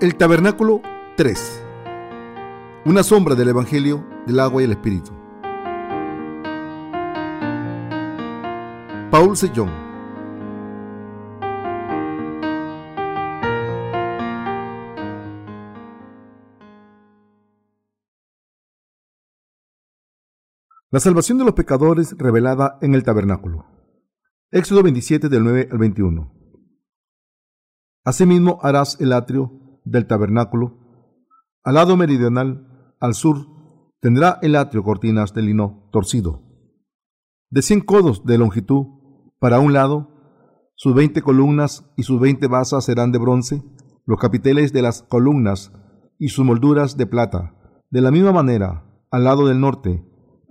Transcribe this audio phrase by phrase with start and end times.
[0.00, 0.82] El tabernáculo
[1.16, 1.64] 3.
[2.84, 5.12] Una sombra del Evangelio del agua y el Espíritu.
[9.12, 9.70] Paul Sejong.
[20.90, 23.64] La salvación de los pecadores revelada en el tabernáculo.
[24.50, 26.34] Éxodo 27 del 9 al 21.
[28.04, 30.78] Asimismo harás el atrio del tabernáculo.
[31.62, 33.46] Al lado meridional, al sur,
[34.00, 36.42] tendrá el atrio cortinas de lino torcido,
[37.50, 38.86] de cien codos de longitud
[39.38, 40.10] para un lado,
[40.74, 43.62] sus veinte columnas y sus veinte basas serán de bronce,
[44.06, 45.72] los capiteles de las columnas
[46.18, 47.54] y sus molduras de plata.
[47.90, 50.04] De la misma manera, al lado del norte,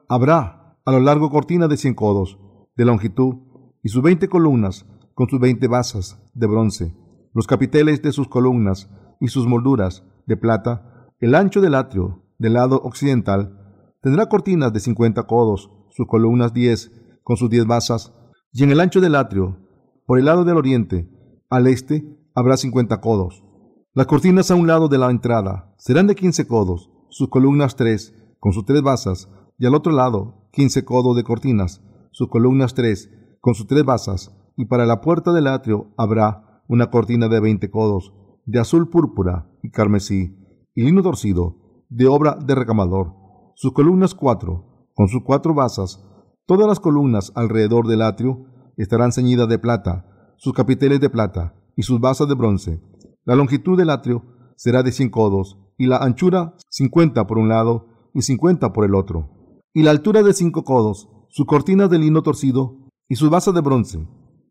[0.08, 2.40] habrá a lo largo cortina de cien codos
[2.76, 3.36] de longitud
[3.84, 6.96] y sus veinte columnas con sus veinte basas de bronce,
[7.34, 8.90] los capiteles de sus columnas
[9.24, 13.58] y sus molduras de plata, el ancho del atrio del lado occidental
[14.02, 16.92] tendrá cortinas de cincuenta codos, sus columnas diez,
[17.24, 18.14] con sus diez basas,
[18.52, 19.60] y en el ancho del atrio,
[20.06, 21.10] por el lado del oriente,
[21.50, 23.46] al este, habrá cincuenta codos.
[23.94, 28.14] Las cortinas a un lado de la entrada serán de quince codos, sus columnas tres,
[28.40, 33.10] con sus tres basas, y al otro lado, quince codos de cortinas, sus columnas tres,
[33.40, 37.72] con sus tres basas, y para la puerta del atrio habrá una cortina de veinte
[37.72, 38.12] codos,
[38.46, 40.38] de azul púrpura y carmesí,
[40.76, 43.14] y lino torcido, de obra de recamador.
[43.56, 46.04] Sus columnas cuatro, con sus cuatro basas,
[46.46, 48.46] todas las columnas alrededor del atrio
[48.78, 50.06] estarán ceñidas de plata,
[50.38, 52.82] sus capiteles de plata y sus basas de bronce.
[53.26, 54.24] La longitud del atrio
[54.56, 58.96] será de cien codos, y la anchura cincuenta por un lado y cincuenta por el
[58.96, 59.60] otro.
[59.74, 63.62] Y la altura de cinco codos, sus cortinas de lino torcido y sus basas de
[63.62, 64.08] bronce.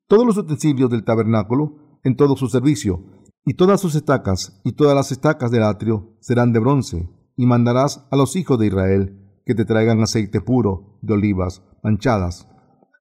[0.09, 3.05] Todos los utensilios del tabernáculo en todo su servicio,
[3.45, 8.07] y todas sus estacas y todas las estacas del atrio serán de bronce, y mandarás
[8.11, 12.49] a los hijos de Israel que te traigan aceite puro de olivas manchadas,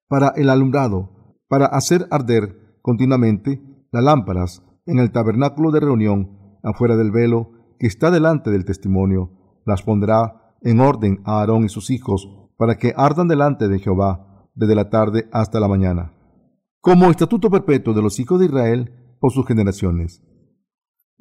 [0.07, 3.61] para el alumbrado, para hacer arder continuamente
[3.91, 9.31] las lámparas en el tabernáculo de reunión, afuera del velo que está delante del testimonio,
[9.65, 12.27] las pondrá en orden a Aarón y sus hijos,
[12.57, 16.13] para que ardan delante de Jehová desde la tarde hasta la mañana.
[16.79, 20.23] Como estatuto perpetuo de los hijos de Israel por sus generaciones.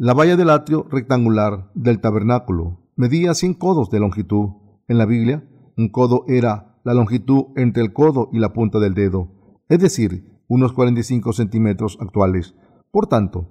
[0.02, 4.52] La valla del atrio rectangular del tabernáculo medía cien codos de longitud.
[4.88, 5.46] En la Biblia,
[5.76, 9.28] un codo era la longitud entre el codo y la punta del dedo,
[9.68, 12.54] es decir, unos 45 centímetros actuales.
[12.90, 13.50] Por tanto,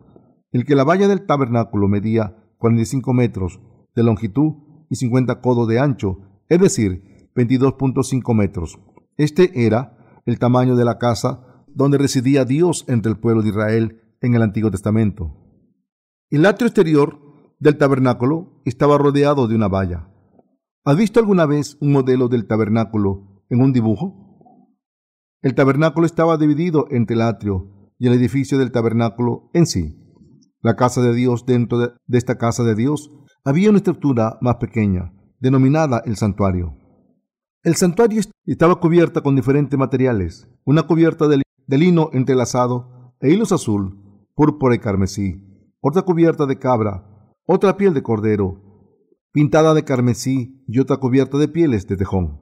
[0.51, 3.59] el que la valla del tabernáculo medía 45 metros
[3.95, 4.53] de longitud
[4.89, 6.17] y 50 codos de ancho,
[6.47, 8.79] es decir, 22.5 metros.
[9.17, 14.01] Este era el tamaño de la casa donde residía Dios entre el pueblo de Israel
[14.19, 15.48] en el Antiguo Testamento.
[16.31, 17.19] El atrio exterior
[17.59, 20.13] del tabernáculo estaba rodeado de una valla.
[20.85, 24.67] ¿Has visto alguna vez un modelo del tabernáculo en un dibujo?
[25.41, 29.97] El tabernáculo estaba dividido entre el atrio y el edificio del tabernáculo en sí.
[30.61, 33.11] La casa de Dios dentro de, esta casa de Dios
[33.43, 36.77] había una estructura más pequeña, denominada el santuario.
[37.63, 44.27] El santuario estaba cubierta con diferentes materiales, una cubierta de, lino entrelazado e hilos azul,
[44.35, 45.48] púrpura y carmesí,
[45.81, 48.61] otra cubierta de cabra, otra piel de cordero,
[49.31, 52.41] pintada de carmesí y otra cubierta de pieles de tejón.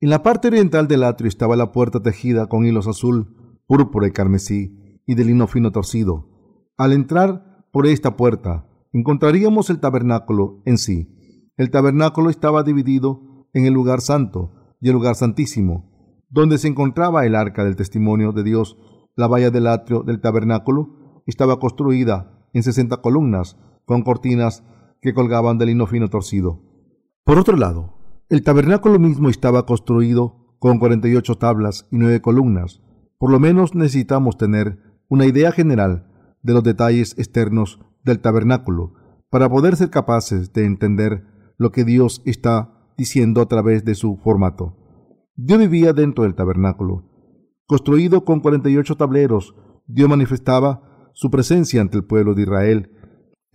[0.00, 4.12] En la parte oriental del atrio estaba la puerta tejida con hilos azul, púrpura y
[4.12, 6.28] carmesí y de lino fino torcido.
[6.76, 11.52] Al entrar por esta puerta encontraríamos el tabernáculo en sí.
[11.56, 17.24] El tabernáculo estaba dividido en el lugar santo y el lugar santísimo, donde se encontraba
[17.24, 18.76] el arca del testimonio de Dios.
[19.16, 24.64] La valla del atrio del tabernáculo estaba construida en sesenta columnas, con cortinas
[25.02, 26.62] que colgaban de lino fino torcido.
[27.22, 27.98] Por otro lado,
[28.30, 32.80] el tabernáculo mismo estaba construido con cuarenta y ocho tablas y nueve columnas.
[33.18, 36.10] Por lo menos necesitamos tener una idea general
[36.42, 38.94] de los detalles externos del tabernáculo
[39.28, 41.24] para poder ser capaces de entender
[41.58, 44.78] lo que Dios está diciendo a través de su formato.
[45.34, 47.04] Dios vivía dentro del tabernáculo.
[47.66, 49.54] Construido con cuarenta y ocho tableros,
[49.86, 52.90] Dios manifestaba su presencia ante el pueblo de Israel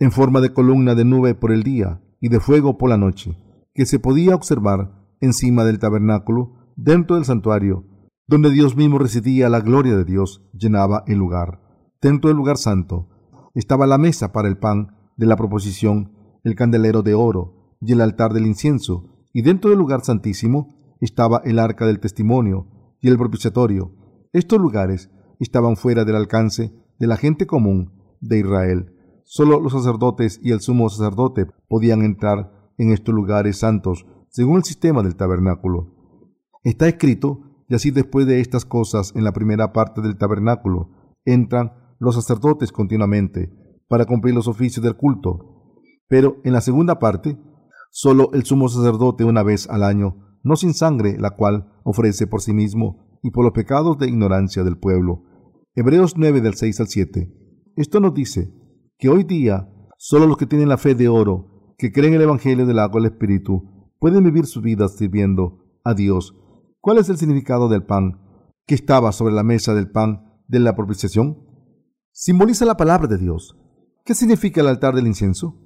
[0.00, 3.38] en forma de columna de nube por el día y de fuego por la noche,
[3.72, 7.86] que se podía observar encima del tabernáculo, dentro del santuario,
[8.26, 11.60] donde Dios mismo residía, la gloria de Dios llenaba el lugar.
[12.00, 13.08] Dentro del lugar santo
[13.54, 16.10] estaba la mesa para el pan de la proposición,
[16.42, 21.40] el candelero de oro y el altar del incienso, y dentro del lugar santísimo estaba
[21.44, 23.94] el arca del testimonio y el propiciatorio.
[24.32, 27.90] Estos lugares estaban fuera del alcance de la gente común
[28.20, 28.94] de Israel.
[29.24, 34.62] Solo los sacerdotes y el sumo sacerdote podían entrar en estos lugares santos según el
[34.62, 35.96] sistema del tabernáculo.
[36.62, 40.90] Está escrito, y así después de estas cosas en la primera parte del tabernáculo,
[41.24, 43.52] entran los sacerdotes continuamente
[43.88, 45.72] para cumplir los oficios del culto.
[46.06, 47.36] Pero en la segunda parte,
[47.90, 52.42] solo el sumo sacerdote una vez al año, no sin sangre, la cual ofrece por
[52.42, 55.24] sí mismo y por los pecados de ignorancia del pueblo.
[55.74, 57.32] Hebreos 9 del 6 al 7.
[57.76, 58.52] Esto nos dice
[58.98, 62.66] que hoy día solo los que tienen la fe de oro, que creen el Evangelio
[62.66, 66.36] del agua y el Espíritu, pueden vivir sus vidas sirviendo a Dios.
[66.82, 68.20] ¿Cuál es el significado del pan
[68.66, 71.38] que estaba sobre la mesa del pan de la propiciación?
[72.10, 73.56] Simboliza la palabra de Dios.
[74.04, 75.58] ¿Qué significa el altar del incienso?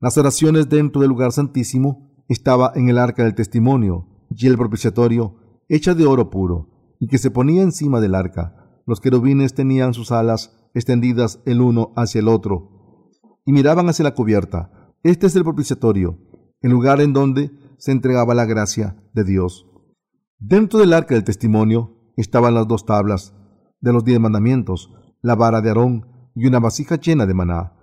[0.00, 5.62] Las oraciones dentro del lugar santísimo estaba en el arca del testimonio y el propiciatorio
[5.68, 8.59] hecha de oro puro y que se ponía encima del arca.
[8.86, 13.10] Los querubines tenían sus alas extendidas el uno hacia el otro
[13.44, 14.94] y miraban hacia la cubierta.
[15.02, 16.18] Este es el propiciatorio,
[16.60, 19.66] el lugar en donde se entregaba la gracia de Dios.
[20.38, 23.34] Dentro del arca del testimonio estaban las dos tablas
[23.80, 24.92] de los diez mandamientos,
[25.22, 27.74] la vara de Aarón y una vasija llena de maná.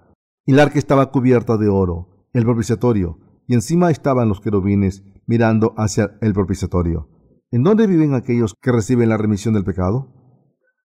[0.45, 6.17] El arca estaba cubierta de oro, el propiciatorio, y encima estaban los querubines mirando hacia
[6.21, 7.09] el propiciatorio.
[7.51, 10.16] ¿En dónde viven aquellos que reciben la remisión del pecado?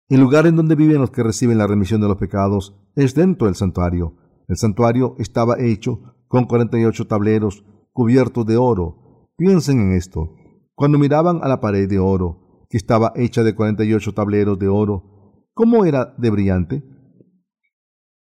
[0.09, 3.47] El lugar en donde viven los que reciben la remisión de los pecados es dentro
[3.47, 4.17] del santuario.
[4.49, 7.63] El santuario estaba hecho con 48 tableros
[7.93, 9.29] cubiertos de oro.
[9.37, 10.35] Piensen en esto.
[10.75, 15.45] Cuando miraban a la pared de oro, que estaba hecha de 48 tableros de oro,
[15.53, 16.85] ¿cómo era de brillante?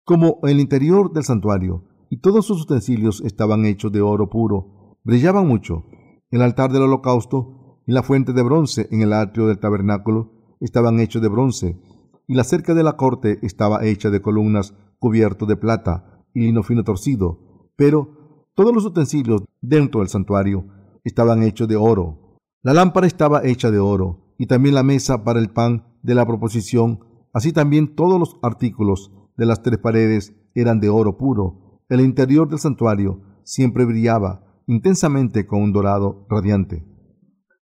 [0.05, 5.49] Como el interior del santuario y todos sus utensilios estaban hechos de oro puro, brillaban
[5.49, 5.85] mucho.
[6.31, 10.32] El altar del holocausto y la fuente de bronce en el atrio del tabernáculo
[10.63, 11.79] estaban hechos de bronce,
[12.27, 16.63] y la cerca de la corte estaba hecha de columnas cubierto de plata y lino
[16.63, 20.65] fino torcido, pero todos los utensilios dentro del santuario
[21.05, 22.39] estaban hechos de oro.
[22.63, 26.27] La lámpara estaba hecha de oro, y también la mesa para el pan de la
[26.27, 27.01] proposición,
[27.33, 31.81] así también todos los artículos de las tres paredes eran de oro puro.
[31.89, 36.85] El interior del santuario siempre brillaba intensamente con un dorado radiante.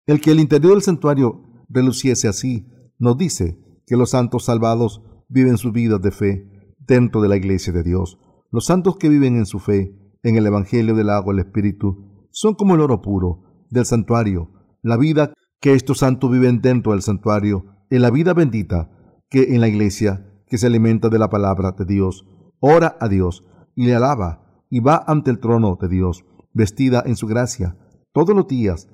[0.06, 2.66] El que el interior del santuario reluciese así,
[2.98, 7.72] nos dice que los santos salvados viven sus vidas de fe dentro de la iglesia
[7.72, 8.18] de Dios.
[8.50, 12.26] Los santos que viven en su fe en el Evangelio del agua y el Espíritu
[12.30, 14.50] son como el oro puro del santuario.
[14.82, 18.90] La vida que estos santos viven dentro del santuario es la vida bendita
[19.30, 22.26] que en la iglesia que se alimenta de la palabra de Dios,
[22.60, 23.44] ora a Dios
[23.74, 27.76] y le alaba y va ante el trono de Dios, vestida en su gracia,
[28.12, 28.88] todos los días,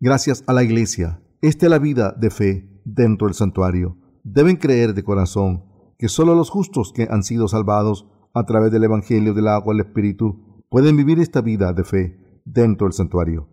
[0.00, 1.22] gracias a la iglesia.
[1.40, 3.96] Esta es la vida de fe dentro del santuario.
[4.22, 5.64] Deben creer de corazón
[5.98, 9.80] que solo los justos que han sido salvados a través del Evangelio del agua el
[9.80, 13.48] Espíritu pueden vivir esta vida de fe dentro del santuario.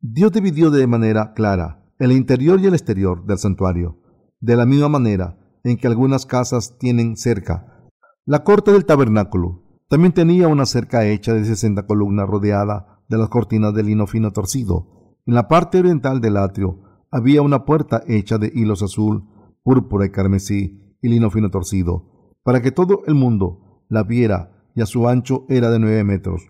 [0.00, 4.00] Dios dividió de manera clara el interior y el exterior del santuario,
[4.40, 7.88] de la misma manera en que algunas casas tienen cerca.
[8.24, 13.28] La corte del tabernáculo también tenía una cerca hecha de 60 columnas rodeada de las
[13.28, 15.18] cortinas de lino fino torcido.
[15.26, 16.80] En la parte oriental del atrio
[17.12, 19.28] había una puerta hecha de hilos azul,
[19.62, 24.80] púrpura y carmesí y lino fino torcido, para que todo el mundo la viera y
[24.80, 26.42] a su ancho era de nueve metros.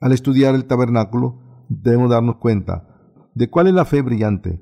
[0.00, 2.88] Al estudiar el tabernáculo, debemos darnos cuenta
[3.34, 4.60] de cuál es la fe brillante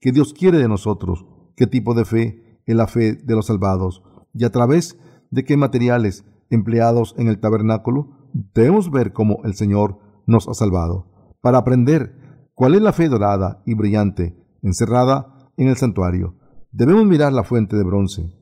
[0.00, 1.24] que Dios quiere de nosotros,
[1.56, 4.02] qué tipo de fe es la fe de los salvados
[4.34, 4.98] y a través
[5.30, 11.06] de qué materiales empleados en el tabernáculo debemos ver cómo el Señor nos ha salvado,
[11.40, 16.36] para aprender cuál es la fe dorada y brillante encerrada en el santuario.
[16.70, 18.32] Debemos mirar la fuente de bronce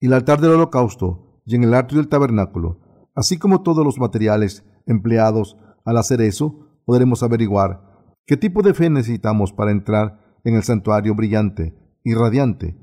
[0.00, 2.80] y el altar del holocausto y en el atrio del tabernáculo,
[3.14, 8.90] así como todos los materiales empleados al hacer eso, podremos averiguar qué tipo de fe
[8.90, 12.76] necesitamos para entrar en el santuario brillante y radiante.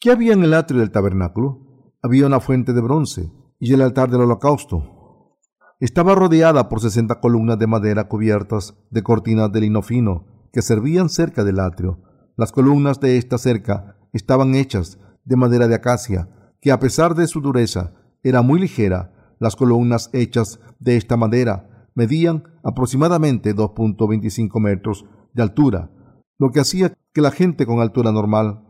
[0.00, 1.92] ¿Qué había en el atrio del tabernáculo?
[2.02, 5.38] Había una fuente de bronce y el altar del holocausto.
[5.80, 11.08] Estaba rodeada por sesenta columnas de madera cubiertas de cortinas de lino fino que servían
[11.08, 12.00] cerca del atrio.
[12.36, 16.28] Las columnas de esta cerca estaban hechas de madera de acacia,
[16.60, 17.92] que a pesar de su dureza
[18.22, 25.90] era muy ligera las columnas hechas de esta madera medían aproximadamente 2.25 metros de altura,
[26.38, 28.62] lo que hacía que la gente con altura normal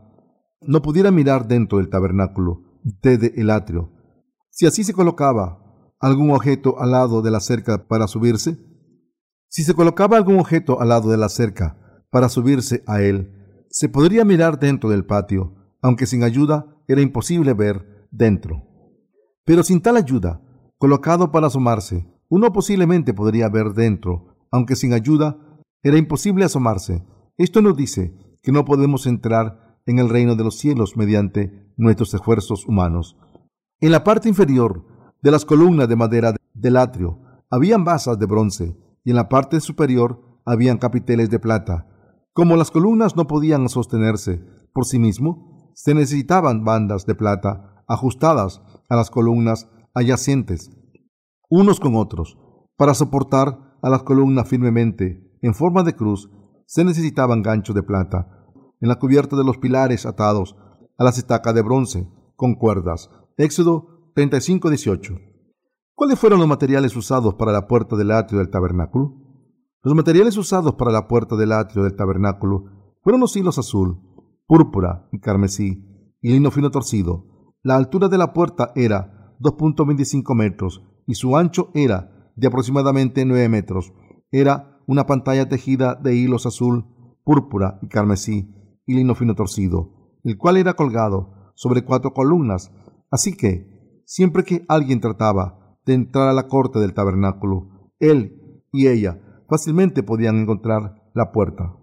[0.63, 2.63] no pudiera mirar dentro del tabernáculo
[3.03, 3.93] desde el atrio.
[4.49, 5.61] Si así se colocaba
[6.01, 8.57] algún objeto al lado de la cerca para subirse,
[9.55, 11.77] si se colocaba algún objeto al lado de la cerca
[12.11, 17.55] para subirse a él, se podría mirar dentro del patio, aunque sin ayuda era imposible
[17.55, 18.65] ver dentro.
[19.45, 20.43] Pero sin tal ayuda,
[20.77, 22.05] colocado para asomarse.
[22.29, 25.39] Uno posiblemente podría ver dentro, aunque sin ayuda
[25.85, 27.05] era imposible asomarse.
[27.37, 32.13] Esto nos dice que no podemos entrar en el reino de los cielos mediante nuestros
[32.13, 33.17] esfuerzos humanos.
[33.79, 34.85] En la parte inferior
[35.23, 37.21] de las columnas de madera del atrio
[37.51, 41.87] habían basas de bronce y en la parte superior habían capiteles de plata.
[42.33, 44.43] Como las columnas no podían sostenerse
[44.73, 50.71] por sí mismo, se necesitaban bandas de plata ajustadas a las columnas adyacentes,
[51.49, 52.39] unos con otros.
[52.77, 56.31] Para soportar a las columnas firmemente en forma de cruz,
[56.67, 58.29] se necesitaban ganchos de plata
[58.81, 60.57] en la cubierta de los pilares atados
[60.99, 63.11] a las estacas de bronce con cuerdas.
[63.37, 65.34] Éxodo 35, 18.
[65.97, 69.15] ¿Cuáles fueron los materiales usados para la puerta del atrio del tabernáculo?
[69.81, 72.65] Los materiales usados para la puerta del atrio del tabernáculo
[73.03, 74.01] fueron los hilos azul,
[74.49, 77.55] púrpura y carmesí y lino fino torcido.
[77.63, 83.49] La altura de la puerta era 2.25 metros y su ancho era de aproximadamente 9
[83.49, 83.93] metros.
[84.33, 86.87] Era una pantalla tejida de hilos azul,
[87.23, 88.53] púrpura y carmesí
[88.85, 92.73] y lino fino torcido, el cual era colgado sobre cuatro columnas.
[93.13, 97.91] Así que, siempre que alguien trataba de entrar a la corte del tabernáculo.
[97.99, 101.77] Él y ella fácilmente podían encontrar la puerta.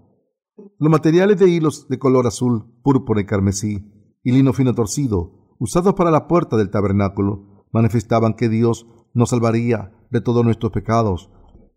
[0.78, 3.86] Los materiales de hilos de color azul, púrpura y carmesí
[4.24, 9.92] y lino fino torcido, usados para la puerta del tabernáculo, manifestaban que Dios nos salvaría
[10.10, 11.30] de todos nuestros pecados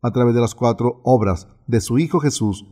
[0.02, 2.66] a través de las cuatro obras de su Hijo Jesús.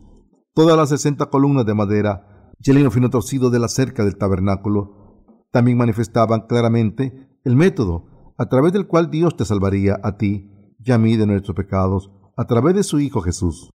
[0.55, 4.17] Todas las sesenta columnas de madera y el lino fino torcido de la cerca del
[4.17, 5.03] tabernáculo
[5.51, 8.07] también manifestaban claramente el método
[8.43, 10.51] a través del cual Dios te salvaría a ti
[10.85, 13.71] y a mí de nuestros pecados, a través de su Hijo Jesús.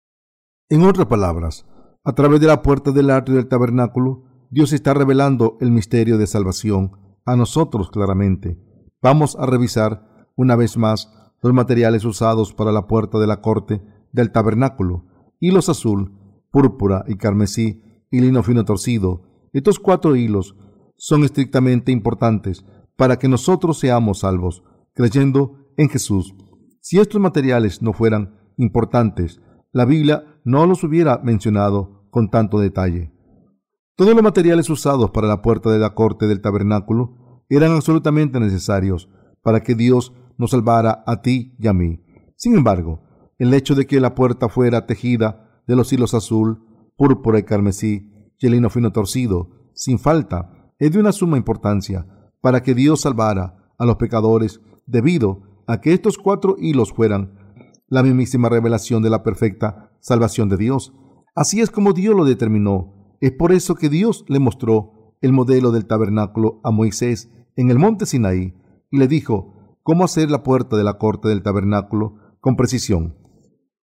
[0.70, 1.66] En otras palabras,
[2.06, 6.28] a través de la puerta del atrio del tabernáculo, Dios está revelando el misterio de
[6.28, 6.94] salvación
[7.26, 8.58] a nosotros claramente.
[9.02, 13.82] Vamos a revisar una vez más los materiales usados para la puerta de la corte
[14.14, 15.08] del tabernáculo,
[15.42, 16.14] hilos azul,
[16.52, 19.24] púrpura y carmesí y lino fino torcido.
[19.52, 20.56] Estos cuatro hilos
[20.96, 22.64] son estrictamente importantes
[22.96, 26.36] para que nosotros seamos salvos, creyendo en Jesús.
[26.82, 33.12] Si estos materiales no fueran importantes, la Biblia no los hubiera mencionado con tanto detalle.
[33.96, 39.10] Todos los materiales usados para la puerta de la corte del tabernáculo eran absolutamente necesarios
[39.42, 42.04] para que Dios nos salvara a ti y a mí.
[42.36, 43.02] Sin embargo,
[43.38, 46.66] el hecho de que la puerta fuera tejida de los hilos azul,
[46.98, 52.06] púrpura y carmesí y el lino fino torcido, sin falta, es de una suma importancia
[52.44, 57.40] para que Dios salvara a los pecadores debido a que estos cuatro hilos fueran
[57.88, 60.94] la mismísima revelación de la perfecta salvación de Dios.
[61.36, 63.16] Así es como Dios lo determinó.
[63.22, 67.80] Es por eso que Dios le mostró el modelo del tabernáculo a Moisés en el
[67.80, 68.54] monte Sinaí
[68.92, 73.16] y le dijo cómo hacer la puerta de la corte del tabernáculo con precisión.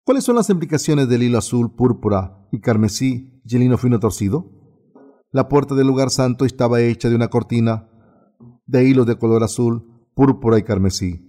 [0.04, 4.52] ¿Cuáles son las implicaciones del hilo azul, púrpura y carmesí y el lino fino torcido?
[5.32, 7.88] La puerta del lugar santo estaba hecha de una cortina
[8.66, 11.28] de hilos de color azul, púrpura y carmesí,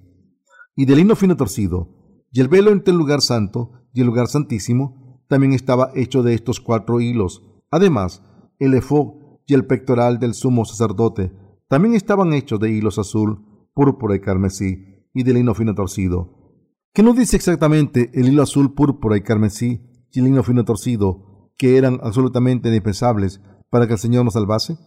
[0.75, 1.89] y de lino fino torcido,
[2.31, 6.33] y el velo entre el lugar santo y el lugar santísimo también estaba hecho de
[6.33, 7.41] estos cuatro hilos.
[7.71, 8.21] Además,
[8.59, 11.31] el efod y el pectoral del sumo sacerdote
[11.67, 16.45] también estaban hechos de hilos azul, púrpura y carmesí, y de lino fino torcido.
[16.93, 21.51] ¿Qué nos dice exactamente el hilo azul, púrpura y carmesí y el lino fino torcido,
[21.57, 24.77] que eran absolutamente indispensables para que el Señor nos salvase?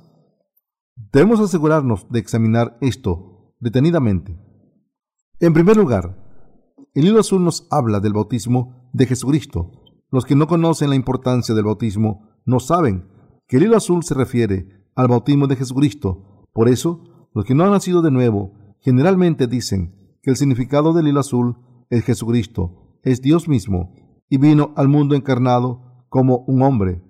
[1.12, 4.37] Debemos asegurarnos de examinar esto detenidamente.
[5.40, 6.19] En primer lugar,
[6.95, 9.71] el hilo azul nos habla del bautismo de Jesucristo.
[10.11, 13.09] Los que no conocen la importancia del bautismo no saben
[13.47, 16.47] que el hilo azul se refiere al bautismo de Jesucristo.
[16.52, 21.09] Por eso, los que no han nacido de nuevo generalmente dicen que el significado del
[21.09, 21.57] hilo azul
[21.88, 23.95] es Jesucristo, es Dios mismo,
[24.28, 27.02] y vino al mundo encarnado como un hombre.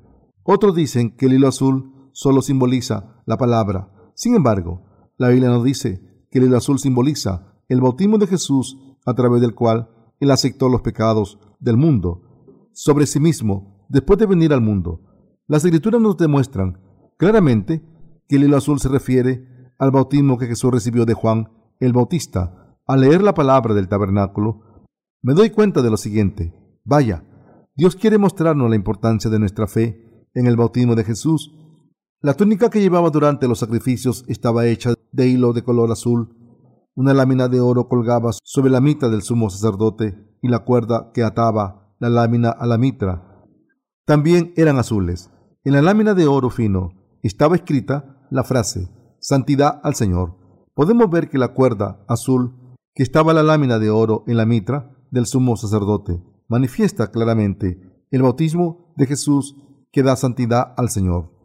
[0.45, 3.93] Otros dicen que el hilo azul solo simboliza la palabra.
[4.15, 4.83] Sin embargo,
[5.19, 9.43] la Biblia nos dice que el hilo azul simboliza el bautismo de Jesús a través
[9.43, 12.23] del cual Él aceptó los pecados del mundo
[12.73, 15.03] sobre sí mismo después de venir al mundo.
[15.47, 16.81] Las escrituras nos demuestran
[17.19, 17.85] claramente
[18.29, 19.47] que el hilo azul se refiere
[19.79, 22.79] al bautismo que Jesús recibió de Juan el Bautista.
[22.87, 24.63] Al leer la palabra del tabernáculo,
[25.21, 26.55] me doy cuenta de lo siguiente.
[26.83, 27.25] Vaya,
[27.77, 31.55] Dios quiere mostrarnos la importancia de nuestra fe en el bautismo de Jesús
[32.21, 36.35] la túnica que llevaba durante los sacrificios estaba hecha de hilo de color azul.
[36.97, 41.23] Una lámina de oro colgaba sobre la mitra del sumo sacerdote y la cuerda que
[41.23, 43.29] ataba la lámina a la mitra
[44.05, 45.31] también eran azules.
[45.65, 46.91] En la lámina de oro fino
[47.23, 48.89] estaba escrita la frase
[49.21, 50.35] Santidad al Señor.
[50.75, 54.91] Podemos ver que la cuerda azul que estaba la lámina de oro en la mitra
[55.11, 59.57] del sumo sacerdote, manifiesta claramente el bautismo de Jesús
[59.93, 61.38] que da santidad al Señor.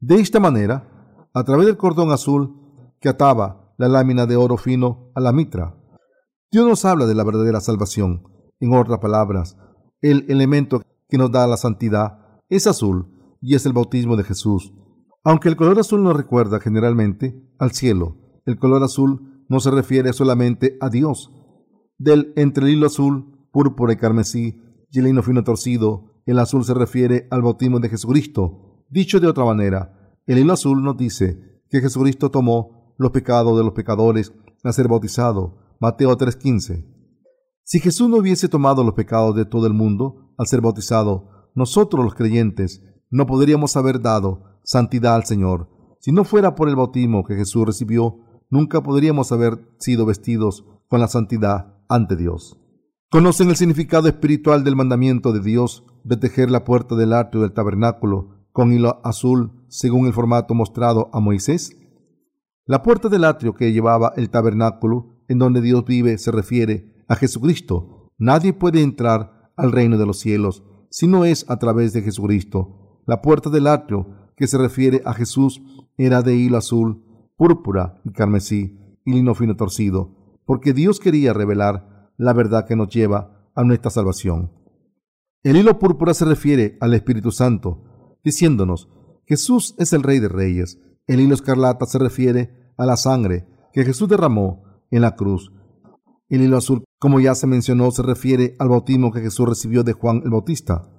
[0.00, 0.88] De esta manera,
[1.34, 2.54] a través del cordón azul
[3.00, 5.74] que ataba la lámina de oro fino a la mitra,
[6.52, 8.22] Dios nos habla de la verdadera salvación.
[8.60, 9.56] En otras palabras,
[10.00, 14.72] el elemento que nos da la santidad es azul y es el bautismo de Jesús.
[15.24, 20.12] Aunque el color azul nos recuerda generalmente al cielo, el color azul no se refiere
[20.12, 21.32] solamente a Dios.
[21.98, 27.26] Del entre azul, púrpura y carmesí y el lino fino torcido, el azul se refiere
[27.30, 28.67] al bautismo de Jesucristo.
[28.90, 33.62] Dicho de otra manera, el hilo azul nos dice que Jesucristo tomó los pecados de
[33.62, 34.32] los pecadores
[34.64, 35.76] al ser bautizado.
[35.78, 36.86] Mateo 3:15.
[37.64, 42.02] Si Jesús no hubiese tomado los pecados de todo el mundo al ser bautizado, nosotros
[42.02, 45.68] los creyentes no podríamos haber dado santidad al Señor.
[46.00, 51.00] Si no fuera por el bautismo que Jesús recibió, nunca podríamos haber sido vestidos con
[51.00, 52.58] la santidad ante Dios.
[53.10, 57.52] ¿Conocen el significado espiritual del mandamiento de Dios de tejer la puerta del atrio del
[57.52, 61.78] tabernáculo con hilo azul según el formato mostrado a Moisés?
[62.66, 67.14] La puerta del atrio que llevaba el tabernáculo en donde Dios vive se refiere a
[67.14, 68.10] Jesucristo.
[68.18, 73.00] Nadie puede entrar al reino de los cielos si no es a través de Jesucristo.
[73.06, 75.62] La puerta del atrio que se refiere a Jesús
[75.96, 77.04] era de hilo azul,
[77.36, 82.88] púrpura y carmesí y lino fino torcido, porque Dios quería revelar la verdad que nos
[82.88, 84.50] lleva a nuestra salvación.
[85.44, 87.84] El hilo púrpura se refiere al Espíritu Santo,
[88.24, 88.88] diciéndonos,
[89.26, 90.78] Jesús es el Rey de Reyes.
[91.06, 95.52] El hilo escarlata se refiere a la sangre que Jesús derramó en la cruz.
[96.28, 99.92] El hilo azul, como ya se mencionó, se refiere al bautismo que Jesús recibió de
[99.92, 100.90] Juan el Bautista.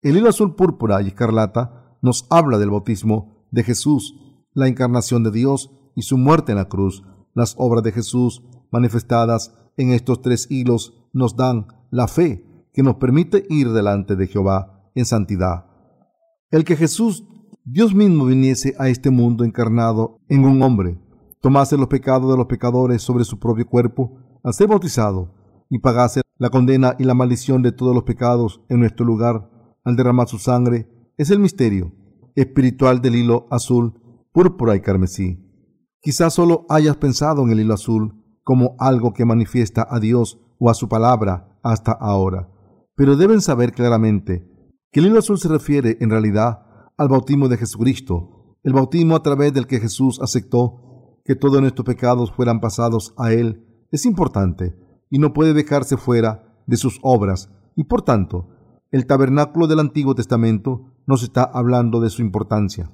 [0.00, 4.14] El hilo azul púrpura y escarlata nos habla del bautismo de Jesús,
[4.52, 7.02] la encarnación de Dios y su muerte en la cruz.
[7.34, 12.96] Las obras de Jesús manifestadas en estos tres hilos nos dan la fe que nos
[12.96, 15.66] permite ir delante de Jehová en santidad.
[16.50, 17.24] El que Jesús,
[17.64, 20.98] Dios mismo, viniese a este mundo encarnado en un hombre,
[21.40, 25.34] tomase los pecados de los pecadores sobre su propio cuerpo, al ser bautizado,
[25.70, 29.48] y pagase la condena y la maldición de todos los pecados en nuestro lugar,
[29.84, 31.92] al derramar su sangre, es el misterio
[32.34, 33.94] espiritual del hilo azul,
[34.32, 35.38] púrpura y carmesí.
[36.00, 40.70] Quizás solo hayas pensado en el hilo azul como algo que manifiesta a Dios o
[40.70, 42.48] a su palabra hasta ahora,
[42.96, 44.51] pero deben saber claramente
[44.92, 46.66] que el hilo azul se refiere en realidad
[46.98, 51.86] al bautismo de Jesucristo, el bautismo a través del que Jesús aceptó que todos nuestros
[51.86, 54.76] pecados fueran pasados a Él es importante
[55.10, 58.48] y no puede dejarse fuera de sus obras y por tanto
[58.90, 62.92] el tabernáculo del Antiguo Testamento nos está hablando de su importancia.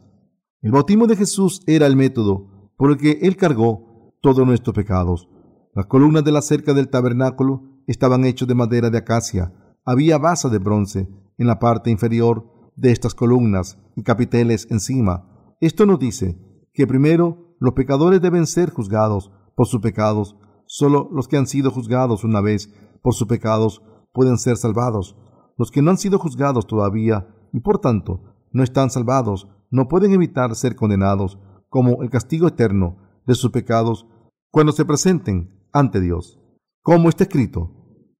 [0.62, 5.28] El bautismo de Jesús era el método por el que Él cargó todos nuestros pecados.
[5.74, 9.52] Las columnas de la cerca del tabernáculo estaban hechas de madera de acacia.
[9.84, 12.44] Había basa de bronce en la parte inferior
[12.76, 15.56] de estas columnas y capiteles encima.
[15.60, 16.38] Esto nos dice
[16.74, 20.36] que primero los pecadores deben ser juzgados por sus pecados.
[20.66, 22.72] Solo los que han sido juzgados una vez
[23.02, 25.16] por sus pecados pueden ser salvados.
[25.56, 28.22] Los que no han sido juzgados todavía y por tanto
[28.52, 34.06] no están salvados no pueden evitar ser condenados como el castigo eterno de sus pecados
[34.50, 36.40] cuando se presenten ante Dios.
[36.82, 37.72] Como está escrito,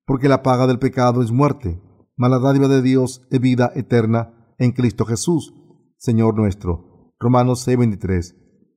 [0.04, 1.80] porque la paga del pecado es muerte,
[2.18, 5.54] mas la de Dios es vida eterna en Cristo Jesús,
[5.96, 7.14] Señor nuestro.
[7.20, 8.34] Romanos 6:23.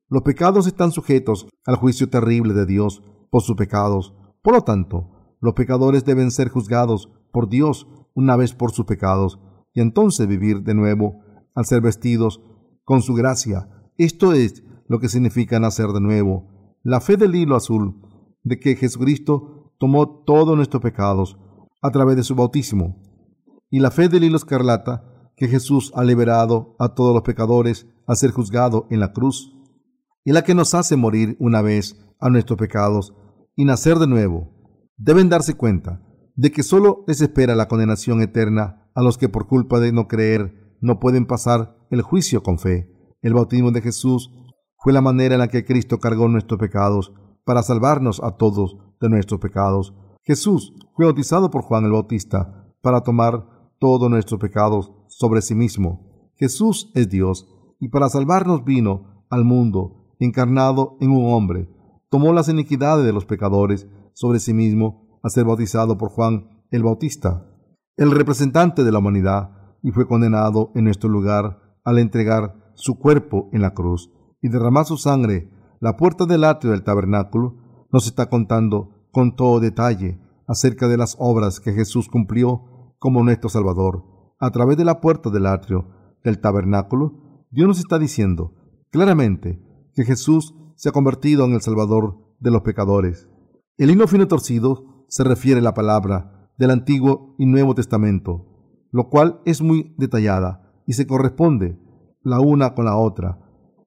[0.09, 3.01] Los pecados están sujetos al juicio terrible de Dios
[3.31, 4.13] por sus pecados.
[4.43, 9.39] Por lo tanto, los pecadores deben ser juzgados por Dios una vez por sus pecados
[9.73, 11.21] y entonces vivir de nuevo
[11.55, 12.41] al ser vestidos
[12.83, 13.69] con su gracia.
[13.97, 16.77] Esto es lo que significa nacer de nuevo.
[16.83, 18.01] La fe del hilo azul
[18.43, 21.39] de que Jesucristo tomó todos nuestros pecados
[21.81, 23.01] a través de su bautismo
[23.71, 28.17] y la fe del hilo escarlata que Jesús ha liberado a todos los pecadores al
[28.17, 29.57] ser juzgado en la cruz
[30.23, 33.15] y la que nos hace morir una vez a nuestros pecados
[33.55, 34.51] y nacer de nuevo,
[34.97, 36.03] deben darse cuenta
[36.35, 40.07] de que solo les espera la condenación eterna a los que por culpa de no
[40.07, 42.91] creer no pueden pasar el juicio con fe.
[43.21, 44.31] El bautismo de Jesús
[44.77, 47.13] fue la manera en la que Cristo cargó nuestros pecados
[47.45, 49.93] para salvarnos a todos de nuestros pecados.
[50.23, 56.31] Jesús fue bautizado por Juan el Bautista para tomar todos nuestros pecados sobre sí mismo.
[56.35, 57.47] Jesús es Dios
[57.79, 61.67] y para salvarnos vino al mundo encarnado en un hombre,
[62.11, 66.83] tomó las iniquidades de los pecadores sobre sí mismo a ser bautizado por Juan el
[66.83, 67.47] Bautista,
[67.97, 69.49] el representante de la humanidad,
[69.81, 74.11] y fue condenado en nuestro lugar al entregar su cuerpo en la cruz
[74.43, 75.49] y derramar su sangre.
[75.79, 77.55] La puerta del atrio del tabernáculo
[77.91, 82.70] nos está contando con todo detalle acerca de las obras que Jesús cumplió
[83.01, 84.05] como nuestro Salvador
[84.39, 85.87] a través de la puerta del atrio
[86.23, 87.47] del tabernáculo.
[87.49, 88.53] Dios nos está diciendo
[88.91, 89.59] claramente
[89.95, 93.27] que Jesús se ha convertido en el Salvador de los pecadores.
[93.77, 98.45] El himno fino torcido se refiere a la palabra del Antiguo y Nuevo Testamento,
[98.91, 101.79] lo cual es muy detallada y se corresponde
[102.21, 103.39] la una con la otra.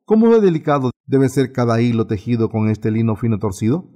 [0.04, 3.88] ¿Cómo de delicado debe ser cada hilo tejido con este lino fino torcido?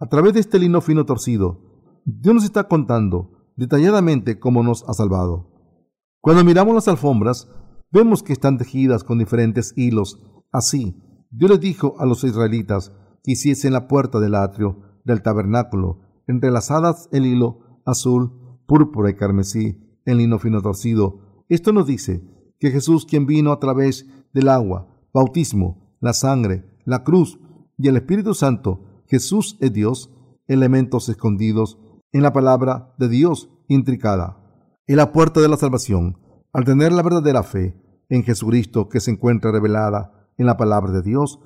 [0.00, 4.94] A través de este lino fino torcido, Dios nos está contando detalladamente cómo nos ha
[4.94, 5.50] salvado.
[6.22, 7.46] Cuando miramos las alfombras,
[7.90, 10.18] vemos que están tejidas con diferentes hilos.
[10.50, 10.96] Así,
[11.30, 12.90] Dios les dijo a los israelitas
[13.22, 19.76] que hiciesen la puerta del atrio del tabernáculo, entrelazadas el hilo azul, púrpura y carmesí,
[20.06, 21.44] en lino fino torcido.
[21.50, 22.22] Esto nos dice
[22.58, 27.38] que Jesús, quien vino a través del agua, bautismo, la sangre, la cruz
[27.76, 30.10] y el Espíritu Santo, Jesús es Dios,
[30.46, 31.78] elementos escondidos
[32.12, 34.36] en la palabra de Dios intricada.
[34.86, 36.18] En la puerta de la salvación,
[36.52, 37.76] al tener la verdadera fe
[38.08, 41.38] en Jesucristo que se encuentra revelada en la palabra de Dios,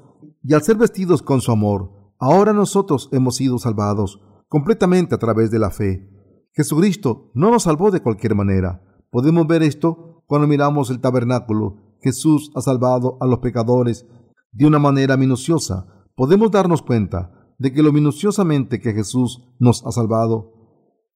[0.43, 5.51] y al ser vestidos con su amor, ahora nosotros hemos sido salvados completamente a través
[5.51, 6.09] de la fe.
[6.53, 8.83] Jesucristo no nos salvó de cualquier manera.
[9.11, 11.97] Podemos ver esto cuando miramos el tabernáculo.
[12.01, 14.07] Jesús ha salvado a los pecadores
[14.53, 15.87] de una manera minuciosa.
[16.15, 20.54] Podemos darnos cuenta de que lo minuciosamente que Jesús nos ha salvado.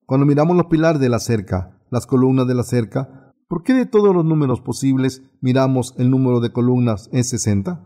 [0.08, 3.84] Cuando miramos los pilares de la cerca, las columnas de la cerca, ¿por qué de
[3.84, 7.84] todos los números posibles miramos el número de columnas en 60?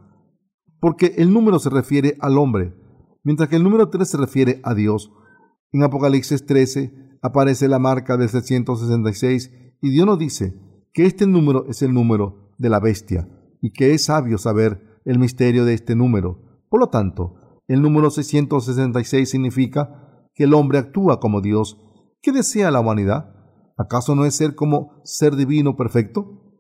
[0.79, 2.77] Porque el número se refiere al hombre,
[3.25, 5.11] mientras que el número 3 se refiere a Dios.
[5.73, 9.51] En Apocalipsis 13 aparece la marca de 666
[9.83, 10.55] y Dios nos dice
[10.93, 13.29] que este número es el número de la bestia
[13.61, 16.63] y que es sabio saber el misterio de este número.
[16.69, 21.81] Por lo tanto, el número 666 significa que el hombre actúa como Dios.
[22.23, 23.35] ¿Qué desea la humanidad?
[23.77, 26.55] ¿Acaso no es ser como ser divino perfecto?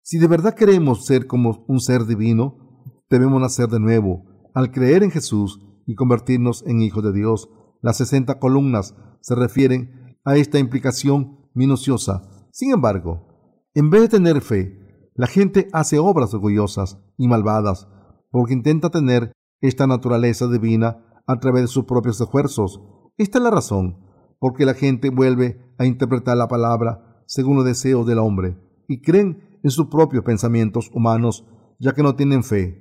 [0.00, 5.02] Si de verdad queremos ser como un ser divino, debemos nacer de nuevo, al creer
[5.02, 7.50] en Jesús y convertirnos en hijos de Dios.
[7.82, 12.22] Las 60 columnas se refieren a esta implicación minuciosa.
[12.50, 17.88] Sin embargo, en vez de tener fe, la gente hace obras orgullosas y malvadas
[18.30, 22.80] porque intenta tener esta naturaleza divina a través de sus propios esfuerzos.
[23.18, 24.03] Esta es la razón
[24.44, 29.58] porque la gente vuelve a interpretar la palabra según los deseos del hombre y creen
[29.62, 31.46] en sus propios pensamientos humanos
[31.80, 32.78] ya que no tienen fe,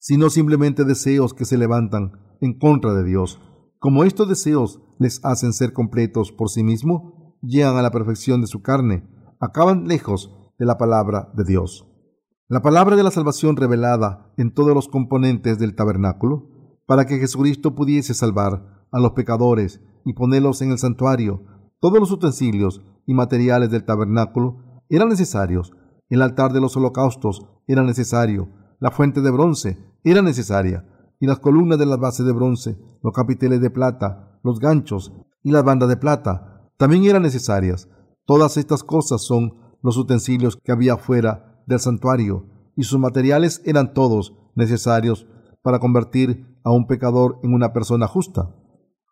[0.00, 3.40] sino simplemente deseos que se levantan en contra de Dios.
[3.78, 8.48] Como estos deseos les hacen ser completos por sí mismos, llegan a la perfección de
[8.48, 9.08] su carne,
[9.38, 11.86] acaban lejos de la palabra de Dios.
[12.48, 16.48] La palabra de la salvación revelada en todos los componentes del tabernáculo,
[16.86, 21.42] para que Jesucristo pudiese salvar a los pecadores y ponerlos en el santuario,
[21.80, 25.72] todos los utensilios y materiales del tabernáculo eran necesarios.
[26.08, 28.48] El altar de los holocaustos era necesario,
[28.80, 30.86] la fuente de bronce era necesaria,
[31.20, 35.50] y las columnas de las bases de bronce, los capiteles de plata, los ganchos y
[35.50, 37.88] las bandas de plata también eran necesarias.
[38.24, 43.92] Todas estas cosas son los utensilios que había fuera del santuario y sus materiales eran
[43.94, 45.26] todos necesarios
[45.62, 48.54] para convertir a un pecador en una persona justa.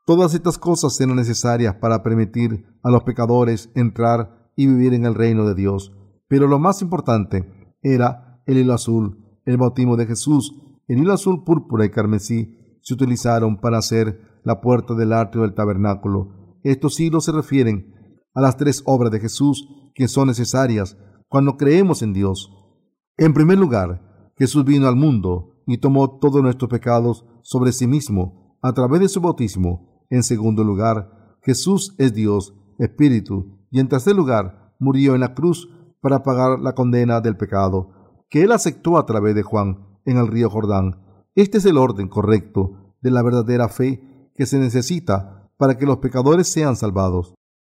[0.06, 5.14] Todas estas cosas eran necesarias para permitir a los pecadores entrar y vivir en el
[5.14, 5.92] reino de Dios.
[6.28, 7.44] Pero lo más importante
[7.82, 12.94] era el hilo azul, el bautismo de Jesús el hilo azul, púrpura y carmesí se
[12.94, 16.60] utilizaron para hacer la puerta del atrio del tabernáculo.
[16.62, 17.92] Estos hilos se refieren
[18.34, 20.96] a las tres obras de Jesús que son necesarias
[21.28, 22.52] cuando creemos en Dios.
[23.16, 28.56] En primer lugar, Jesús vino al mundo y tomó todos nuestros pecados sobre sí mismo
[28.62, 29.95] a través de su bautismo.
[30.10, 33.58] En segundo lugar, Jesús es Dios, Espíritu.
[33.70, 35.68] Y en tercer lugar, murió en la cruz
[36.00, 37.90] para pagar la condena del pecado,
[38.28, 41.00] que él aceptó a través de Juan en el río Jordán.
[41.34, 45.98] Este es el orden correcto de la verdadera fe que se necesita para que los
[45.98, 47.34] pecadores sean salvados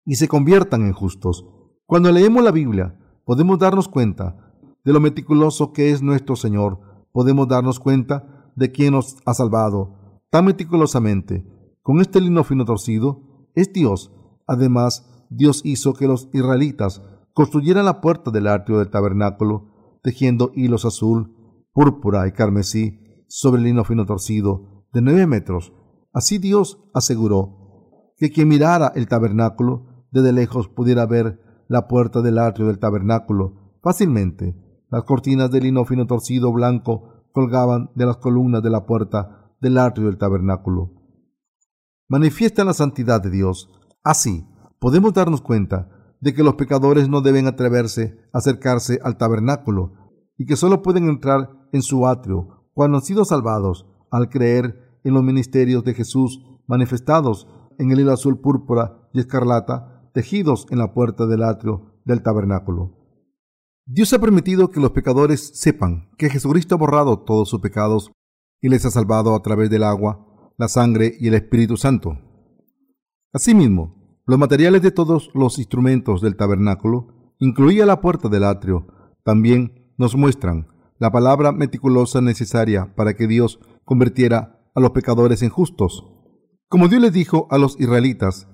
[0.06, 1.46] y se conviertan en justos.
[1.86, 6.80] Cuando leemos la Biblia, podemos darnos cuenta de lo meticuloso que es nuestro Señor.
[7.12, 11.46] Podemos darnos cuenta de quién nos ha salvado tan meticulosamente.
[11.88, 13.22] Con este lino fino torcido,
[13.56, 14.12] es Dios.
[14.46, 17.02] Además, Dios hizo que los israelitas
[17.34, 21.34] construyeran la puerta del atrio del tabernáculo, tejiendo hilos azul
[21.72, 25.72] púrpura y carmesí sobre el lino fino torcido de nueve metros.
[26.12, 32.40] Así Dios aseguró que quien mirara el tabernáculo desde lejos pudiera ver la puerta del
[32.40, 34.58] atrio del tabernáculo fácilmente.
[34.90, 39.78] Las cortinas de lino fino torcido blanco colgaban de las columnas de la puerta del
[39.78, 40.97] atrio del tabernáculo.
[42.08, 43.70] Manifiestan la santidad de Dios.
[44.04, 44.46] Así,
[44.80, 45.90] podemos darnos cuenta
[46.20, 49.94] de que los pecadores no deben atreverse a acercarse al tabernáculo
[50.38, 55.14] y que solo pueden entrar en su atrio cuando han sido salvados al creer en
[55.14, 60.94] los ministerios de Jesús manifestados en el hilo azul púrpura y escarlata tejidos en la
[60.94, 62.98] puerta del atrio del tabernáculo.
[63.86, 68.12] Dios ha permitido que los pecadores sepan que Jesucristo ha borrado todos sus pecados
[68.62, 70.27] y les ha salvado a través del agua,
[70.58, 72.18] la sangre y el Espíritu Santo.
[73.32, 78.88] Asimismo, los materiales de todos los instrumentos del tabernáculo, incluía la puerta del atrio,
[79.24, 80.68] también nos muestran
[81.00, 86.04] la palabra meticulosa necesaria para que Dios convirtiera a los pecadores en justos.
[86.68, 88.48] Como Dios les dijo a los israelitas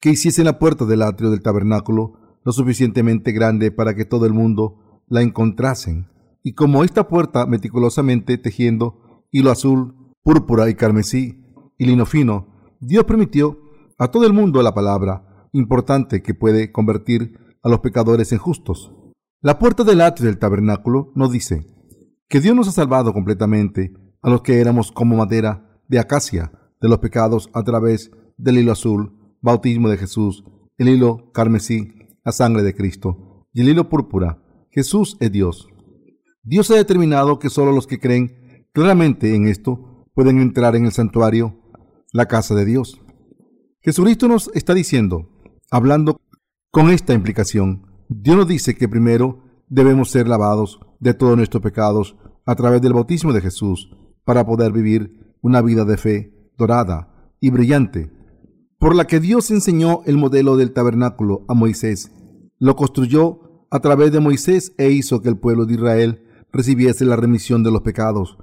[0.00, 4.32] que hiciesen la puerta del atrio del tabernáculo lo suficientemente grande para que todo el
[4.34, 6.08] mundo la encontrasen,
[6.42, 11.44] y como esta puerta meticulosamente tejiendo hilo azul, púrpura y carmesí
[11.78, 12.46] y lino fino,
[12.80, 13.58] Dios permitió
[13.98, 18.92] a todo el mundo la palabra importante que puede convertir a los pecadores en justos.
[19.40, 21.66] La puerta del atrio del tabernáculo nos dice
[22.28, 26.88] que Dios nos ha salvado completamente a los que éramos como madera de acacia de
[26.88, 30.44] los pecados a través del hilo azul, bautismo de Jesús,
[30.78, 31.92] el hilo carmesí,
[32.24, 34.42] la sangre de Cristo, y el hilo púrpura.
[34.70, 35.68] Jesús es Dios.
[36.42, 40.92] Dios ha determinado que solo los que creen claramente en esto pueden entrar en el
[40.92, 41.58] santuario,
[42.12, 43.00] la casa de Dios.
[43.80, 45.28] Jesucristo nos está diciendo,
[45.70, 46.20] hablando
[46.70, 52.16] con esta implicación, Dios nos dice que primero debemos ser lavados de todos nuestros pecados
[52.46, 53.90] a través del bautismo de Jesús
[54.24, 58.12] para poder vivir una vida de fe dorada y brillante,
[58.78, 62.12] por la que Dios enseñó el modelo del tabernáculo a Moisés.
[62.58, 66.22] Lo construyó a través de Moisés e hizo que el pueblo de Israel
[66.52, 68.36] recibiese la remisión de los pecados.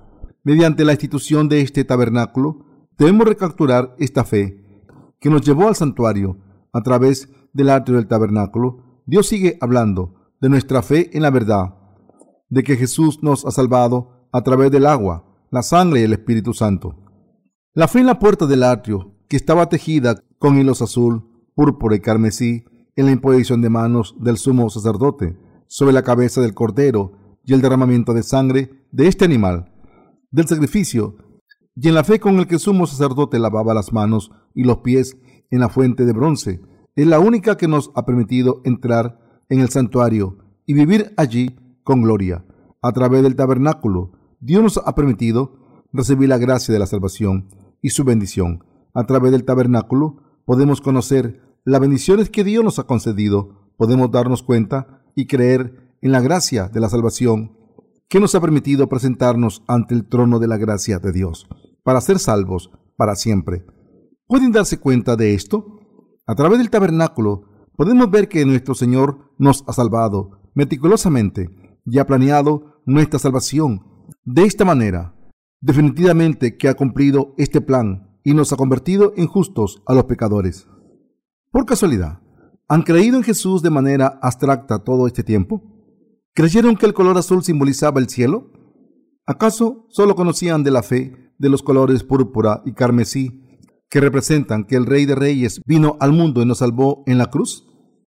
[0.49, 2.65] Mediante la institución de este tabernáculo,
[2.97, 4.65] debemos recapturar esta fe
[5.19, 6.39] que nos llevó al santuario
[6.73, 11.75] a través del atrio del tabernáculo Dios sigue hablando de nuestra fe en la verdad,
[12.49, 16.55] de que Jesús nos ha salvado a través del agua, la sangre y el Espíritu
[16.55, 16.95] Santo.
[17.75, 21.99] La fe en la puerta del atrio, que estaba tejida con hilos azul, púrpura y
[21.99, 27.53] carmesí, en la imposición de manos del sumo sacerdote, sobre la cabeza del cordero y
[27.53, 29.75] el derramamiento de sangre de este animal,
[30.31, 31.15] del sacrificio,
[31.75, 35.17] y en la fe con el que sumo sacerdote lavaba las manos y los pies
[35.49, 36.61] en la fuente de bronce,
[36.95, 42.01] es la única que nos ha permitido entrar en el santuario y vivir allí con
[42.01, 42.45] gloria.
[42.81, 47.49] A través del tabernáculo, Dios nos ha permitido recibir la gracia de la salvación
[47.81, 48.63] y su bendición.
[48.93, 54.43] A través del tabernáculo podemos conocer las bendiciones que Dios nos ha concedido, podemos darnos
[54.43, 57.57] cuenta y creer en la gracia de la salvación
[58.09, 61.47] que nos ha permitido presentarnos ante el trono de la gracia de Dios
[61.83, 63.65] para ser salvos para siempre.
[64.27, 65.79] ¿Pueden darse cuenta de esto?
[66.25, 67.43] A través del tabernáculo
[67.77, 71.49] podemos ver que nuestro Señor nos ha salvado meticulosamente
[71.85, 73.85] y ha planeado nuestra salvación.
[74.25, 75.15] De esta manera,
[75.61, 80.67] definitivamente que ha cumplido este plan y nos ha convertido en justos a los pecadores.
[81.51, 82.21] Por casualidad,
[82.67, 85.78] ¿han creído en Jesús de manera abstracta todo este tiempo?
[86.33, 88.51] ¿Creyeron que el color azul simbolizaba el cielo?
[89.25, 93.43] ¿Acaso solo conocían de la fe de los colores púrpura y carmesí
[93.89, 97.27] que representan que el Rey de Reyes vino al mundo y nos salvó en la
[97.27, 97.65] cruz?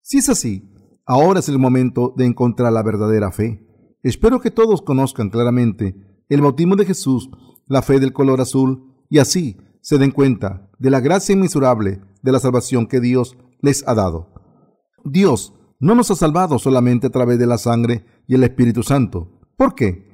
[0.01, 0.71] Si es así,
[1.05, 3.65] ahora es el momento de encontrar la verdadera fe.
[4.03, 5.95] Espero que todos conozcan claramente
[6.29, 7.29] el bautismo de Jesús,
[7.67, 12.31] la fe del color azul, y así se den cuenta de la gracia inmensurable de
[12.31, 14.33] la salvación que Dios les ha dado.
[15.03, 19.39] Dios no nos ha salvado solamente a través de la sangre y el Espíritu Santo.
[19.57, 20.05] ¿Por qué?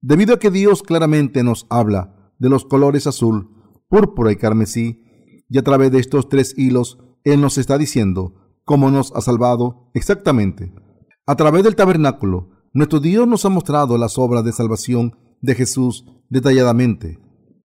[0.00, 3.50] Debido a que Dios claramente nos habla de los colores azul,
[3.88, 5.04] púrpura y carmesí,
[5.48, 8.34] y a través de estos tres hilos Él nos está diciendo
[8.64, 10.72] cómo nos ha salvado exactamente.
[11.26, 16.04] A través del tabernáculo, nuestro Dios nos ha mostrado las obras de salvación de Jesús
[16.28, 17.18] detalladamente.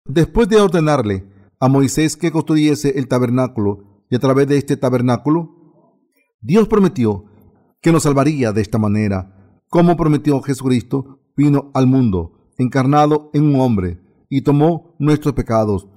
[0.05, 1.27] Después de ordenarle
[1.59, 5.52] a Moisés que construyese el tabernáculo, y a través de este tabernáculo,
[6.43, 7.23] Dios prometió
[7.81, 13.61] que nos salvaría de esta manera, como prometió Jesucristo, vino al mundo, encarnado en un
[13.61, 15.87] hombre, y tomó nuestros pecados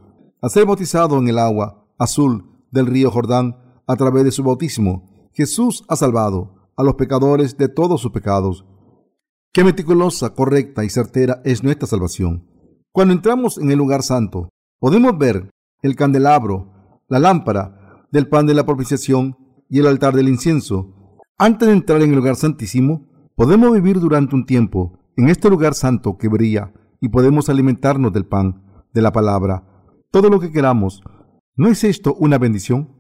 [0.41, 3.57] a ser bautizado en el agua azul del río Jordán
[3.89, 8.65] a través de su bautismo, Jesús ha salvado a los pecadores de todos sus pecados.
[9.53, 12.49] Qué meticulosa, correcta y certera es nuestra salvación.
[12.93, 15.51] Cuando entramos en el lugar santo, podemos ver
[15.83, 19.37] el candelabro, la lámpara del pan de la propiciación
[19.69, 20.95] y el altar del incienso.
[21.39, 25.75] Antes de entrar en el lugar santísimo, podemos vivir durante un tiempo en este lugar
[25.75, 29.65] santo que brilla y podemos alimentarnos del pan de la palabra
[30.11, 31.03] todo lo que queramos
[31.59, 32.91] ¿No es esto una bendición?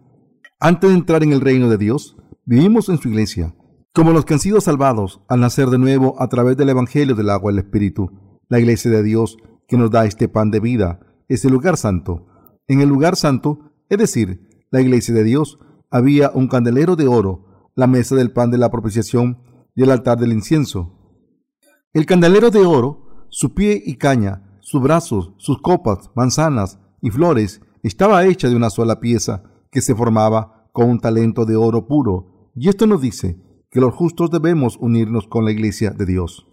[0.61, 3.55] Antes de entrar en el reino de Dios, vivimos en su iglesia,
[3.93, 7.29] como los que han sido salvados al nacer de nuevo a través del Evangelio del
[7.29, 8.11] agua y el Espíritu.
[8.49, 9.37] La iglesia de Dios,
[9.69, 12.29] que nos da este pan de vida, es el lugar santo.
[12.67, 15.59] En el lugar santo, es decir, la iglesia de Dios,
[15.91, 19.43] había un candelero de oro, la mesa del pan de la propiciación
[19.75, 20.93] y el altar del incienso.
[21.93, 27.61] El candelero de oro, su pie y caña, sus brazos, sus copas, manzanas y flores,
[27.83, 32.51] estaba hecha de una sola pieza que se formaba con un talento de oro puro.
[32.55, 36.47] Y esto nos dice que los justos debemos unirnos con la iglesia de Dios.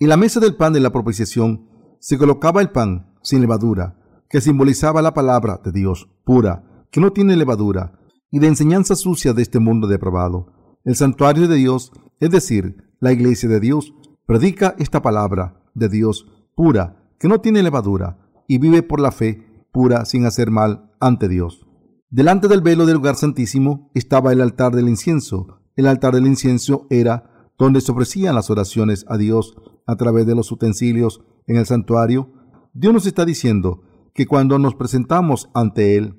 [0.00, 1.68] En la mesa del pan de la propiciación
[2.00, 7.12] se colocaba el pan sin levadura, que simbolizaba la palabra de Dios pura, que no
[7.12, 7.97] tiene levadura,
[8.30, 10.52] y de enseñanza sucia de este mundo depravado.
[10.84, 13.92] El santuario de Dios, es decir, la iglesia de Dios,
[14.26, 19.66] predica esta palabra de Dios pura, que no tiene levadura, y vive por la fe
[19.72, 21.66] pura sin hacer mal ante Dios.
[22.10, 25.60] Delante del velo del lugar santísimo estaba el altar del incienso.
[25.76, 29.54] El altar del incienso era donde se ofrecían las oraciones a Dios
[29.86, 32.32] a través de los utensilios en el santuario.
[32.72, 33.82] Dios nos está diciendo
[34.14, 36.14] que cuando nos presentamos ante Él,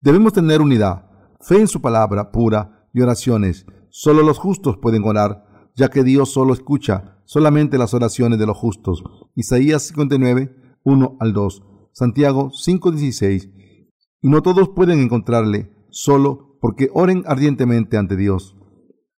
[0.00, 1.10] debemos tener unidad,
[1.46, 3.66] fe en su palabra pura y oraciones.
[3.90, 5.44] Solo los justos pueden orar,
[5.76, 9.02] ya que Dios solo escucha solamente las oraciones de los justos.
[9.34, 13.50] Isaías 59, 1 al 2, Santiago 5, 16.
[14.22, 18.56] Y no todos pueden encontrarle solo porque oren ardientemente ante Dios.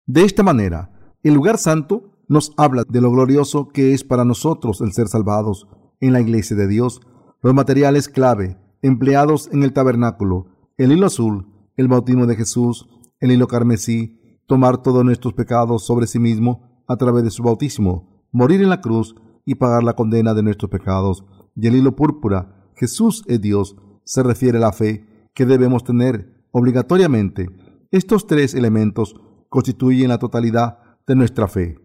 [0.07, 4.81] De esta manera, el lugar santo nos habla de lo glorioso que es para nosotros
[4.81, 5.67] el ser salvados
[5.99, 7.01] en la iglesia de Dios.
[7.41, 12.87] Los materiales clave empleados en el tabernáculo, el hilo azul, el bautismo de Jesús,
[13.19, 18.27] el hilo carmesí, tomar todos nuestros pecados sobre sí mismo a través de su bautismo,
[18.31, 22.69] morir en la cruz y pagar la condena de nuestros pecados, y el hilo púrpura,
[22.75, 27.49] Jesús es Dios, se refiere a la fe que debemos tener obligatoriamente.
[27.91, 29.15] Estos tres elementos
[29.49, 31.77] constituyen la totalidad de nuestra fe.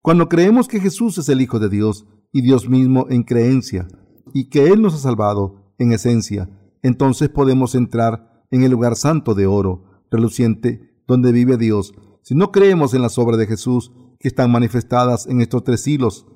[0.00, 3.88] Cuando creemos que Jesús es el Hijo de Dios y Dios mismo en creencia,
[4.32, 6.50] y que Él nos ha salvado en esencia,
[6.82, 11.92] entonces podemos entrar en el lugar santo de oro, reluciente, donde vive Dios.
[12.22, 16.26] Si no creemos en las obras de Jesús que están manifestadas en estos tres hilos,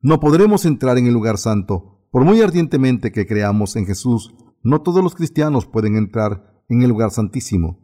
[0.00, 2.06] no podremos entrar en el lugar santo.
[2.10, 6.88] Por muy ardientemente que creamos en Jesús, no todos los cristianos pueden entrar en el
[6.88, 7.80] lugar santísimo.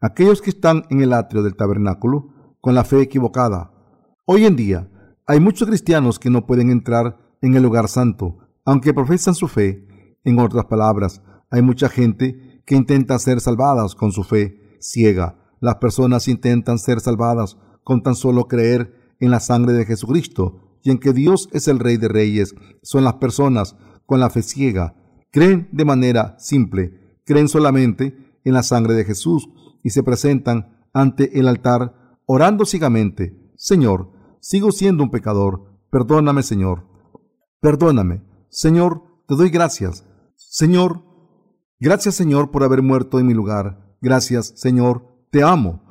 [0.00, 3.72] Aquellos que están en el atrio del tabernáculo con la fe equivocada.
[4.26, 4.90] Hoy en día
[5.26, 9.86] hay muchos cristianos que no pueden entrar en el lugar santo, aunque profesan su fe.
[10.24, 15.38] En otras palabras, hay mucha gente que intentan ser salvadas con su fe ciega.
[15.58, 20.90] Las personas intentan ser salvadas con tan solo creer en la sangre de Jesucristo y
[20.90, 22.54] en que Dios es el Rey de Reyes.
[22.82, 24.94] Son las personas con la fe ciega.
[25.30, 29.48] Creen de manera simple, creen solamente en la sangre de Jesús
[29.82, 33.50] y se presentan ante el altar orando ciegamente.
[33.56, 35.80] Señor, sigo siendo un pecador.
[35.90, 36.86] Perdóname, Señor.
[37.60, 38.22] Perdóname.
[38.50, 40.04] Señor, te doy gracias.
[40.36, 41.07] Señor,
[41.80, 43.96] Gracias Señor por haber muerto en mi lugar.
[44.00, 45.82] Gracias Señor, te amo.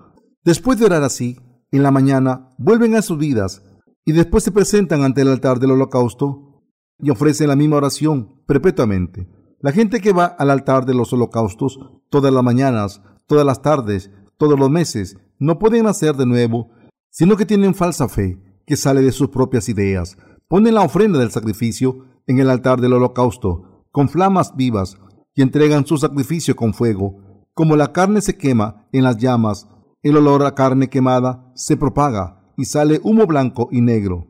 [0.43, 1.39] Después de orar así,
[1.71, 3.62] en la mañana vuelven a sus vidas
[4.06, 6.63] y después se presentan ante el altar del holocausto
[7.00, 9.30] y ofrecen la misma oración perpetuamente.
[9.60, 14.12] La gente que va al altar de los holocaustos todas las mañanas, todas las tardes,
[14.38, 16.69] todos los meses, no pueden nacer de nuevo,
[17.10, 20.17] sino que tienen falsa fe que sale de sus propias ideas.
[20.47, 24.97] Ponen la ofrenda del sacrificio en el altar del holocausto, con flamas vivas,
[25.38, 27.45] y entregan su sacrificio con fuego.
[27.54, 29.67] Como la carne se quema en las llamas,
[30.02, 34.26] el olor a carne quemada se propaga y sale humo blanco y negro.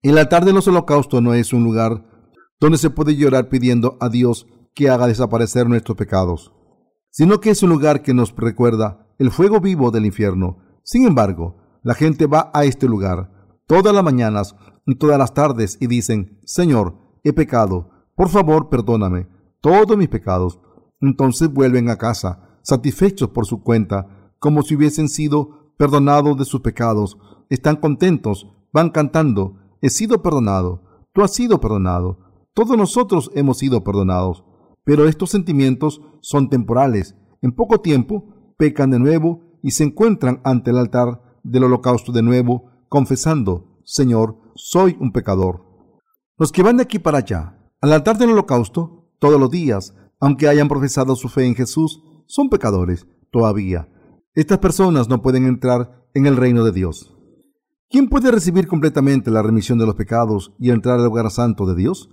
[0.00, 2.02] El altar de los holocaustos no es un lugar
[2.58, 6.54] donde se puede llorar pidiendo a Dios que haga desaparecer nuestros pecados,
[7.10, 10.58] sino que es un lugar que nos recuerda el fuego vivo del infierno.
[10.82, 13.30] Sin embargo, la gente va a este lugar
[13.66, 19.37] todas las mañanas y todas las tardes y dicen, Señor, he pecado, por favor perdóname
[19.60, 20.58] todos mis pecados.
[21.00, 26.60] Entonces vuelven a casa, satisfechos por su cuenta, como si hubiesen sido perdonados de sus
[26.60, 27.16] pecados.
[27.48, 30.82] Están contentos, van cantando, he sido perdonado,
[31.12, 32.18] tú has sido perdonado,
[32.54, 34.44] todos nosotros hemos sido perdonados.
[34.84, 37.14] Pero estos sentimientos son temporales.
[37.42, 42.22] En poco tiempo pecan de nuevo y se encuentran ante el altar del holocausto de
[42.22, 45.64] nuevo, confesando, Señor, soy un pecador.
[46.36, 50.48] Los que van de aquí para allá, al altar del holocausto, todos los días, aunque
[50.48, 53.88] hayan profesado su fe en Jesús, son pecadores todavía.
[54.34, 57.14] Estas personas no pueden entrar en el reino de Dios.
[57.90, 61.74] ¿Quién puede recibir completamente la remisión de los pecados y entrar al lugar santo de
[61.74, 62.10] Dios?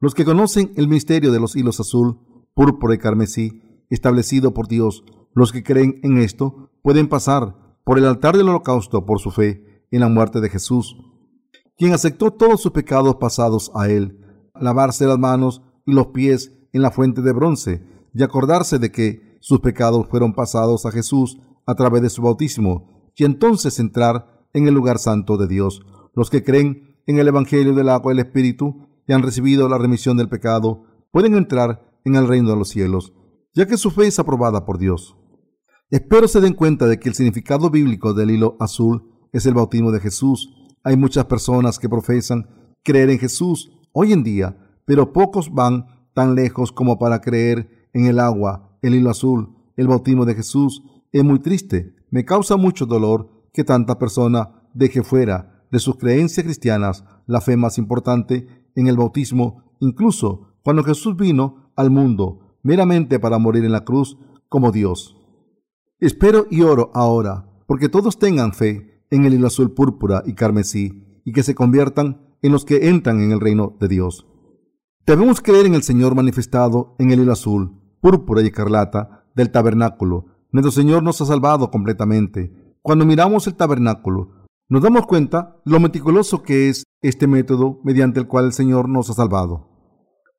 [0.00, 2.20] Los que conocen el misterio de los hilos azul,
[2.54, 5.04] púrpura y carmesí, establecido por Dios.
[5.34, 9.84] Los que creen en esto pueden pasar por el altar del holocausto por su fe
[9.90, 10.96] en la muerte de Jesús,
[11.76, 14.20] quien aceptó todos sus pecados pasados a él,
[14.54, 15.62] lavarse las manos
[15.94, 17.82] los pies en la fuente de bronce
[18.14, 23.10] y acordarse de que sus pecados fueron pasados a Jesús a través de su bautismo
[23.14, 25.82] y entonces entrar en el lugar santo de Dios.
[26.14, 29.78] Los que creen en el Evangelio del agua y el Espíritu y han recibido la
[29.78, 33.12] remisión del pecado pueden entrar en el reino de los cielos,
[33.54, 35.16] ya que su fe es aprobada por Dios.
[35.90, 39.90] Espero se den cuenta de que el significado bíblico del hilo azul es el bautismo
[39.90, 40.50] de Jesús.
[40.84, 42.46] Hay muchas personas que profesan
[42.84, 44.56] creer en Jesús hoy en día,
[44.88, 45.84] pero pocos van
[46.14, 50.82] tan lejos como para creer en el agua, el hilo azul, el bautismo de Jesús.
[51.12, 56.42] Es muy triste, me causa mucho dolor que tanta persona deje fuera de sus creencias
[56.42, 63.18] cristianas la fe más importante en el bautismo, incluso cuando Jesús vino al mundo meramente
[63.18, 64.16] para morir en la cruz
[64.48, 65.18] como Dios.
[66.00, 71.20] Espero y oro ahora porque todos tengan fe en el hilo azul púrpura y carmesí
[71.26, 74.27] y que se conviertan en los que entran en el reino de Dios.
[75.08, 80.26] Debemos creer en el Señor manifestado en el hilo azul, púrpura y escarlata del tabernáculo.
[80.52, 82.76] Nuestro Señor nos ha salvado completamente.
[82.82, 88.26] Cuando miramos el tabernáculo, nos damos cuenta lo meticuloso que es este método mediante el
[88.26, 89.70] cual el Señor nos ha salvado.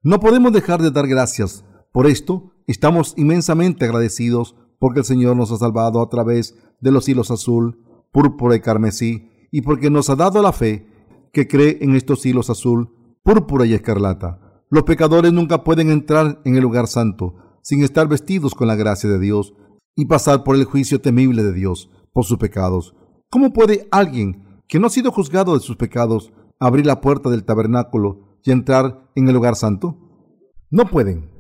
[0.04, 1.66] No podemos dejar de dar gracias.
[1.92, 7.10] Por esto, estamos inmensamente agradecidos porque el Señor nos ha salvado a través de los
[7.10, 10.86] hilos azul, púrpura y carmesí, y porque nos ha dado la fe
[11.34, 12.94] que cree en estos hilos azul,
[13.24, 14.46] púrpura y escarlata.
[14.70, 19.10] Los pecadores nunca pueden entrar en el lugar santo sin estar vestidos con la gracia
[19.10, 19.54] de Dios
[19.96, 22.96] y pasar por el juicio temible de Dios por sus pecados.
[23.30, 27.44] ¿Cómo puede alguien que no ha sido juzgado de sus pecados abrir la puerta del
[27.44, 29.98] tabernáculo y entrar en el lugar santo?
[30.70, 31.32] No pueden.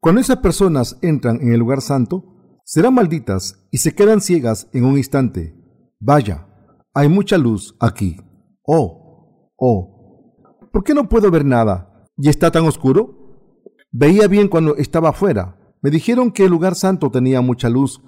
[0.00, 2.24] Cuando esas personas entran en el lugar santo,
[2.64, 5.56] serán malditas y se quedan ciegas en un instante.
[5.98, 6.46] Vaya,
[6.94, 8.16] hay mucha luz aquí.
[8.62, 10.70] Oh, oh.
[10.72, 11.95] ¿Por qué no puedo ver nada?
[12.16, 13.52] ¿Y está tan oscuro?
[13.92, 15.58] Veía bien cuando estaba afuera.
[15.82, 18.00] Me dijeron que el lugar santo tenía mucha luz.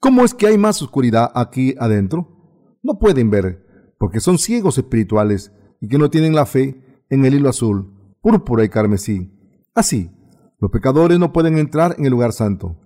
[0.00, 2.78] ¿Cómo es que hay más oscuridad aquí adentro?
[2.82, 7.34] No pueden ver, porque son ciegos espirituales y que no tienen la fe en el
[7.34, 9.30] hilo azul, púrpura y carmesí.
[9.74, 10.10] Así,
[10.58, 12.78] los pecadores no pueden entrar en el lugar santo.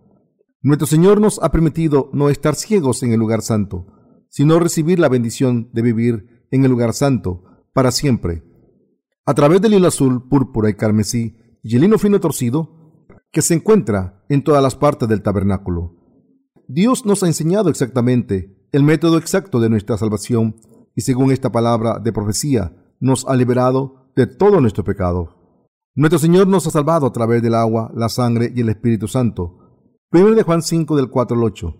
[0.63, 3.87] Nuestro Señor nos ha permitido no estar ciegos en el lugar santo,
[4.29, 8.43] sino recibir la bendición de vivir en el lugar santo para siempre.
[9.27, 13.55] A través del hilo azul, púrpura y carmesí y el lino fino torcido, que se
[13.55, 15.97] encuentra en todas las partes del tabernáculo.
[16.69, 20.57] Dios nos ha enseñado exactamente el método exacto de nuestra salvación
[20.95, 25.61] y según esta palabra de profecía, nos ha liberado de todo nuestro pecado.
[25.95, 29.67] Nuestro Señor nos ha salvado a través del agua, la sangre y el Espíritu Santo
[30.13, 31.77] 1 de Juan 5 del 4 al 8,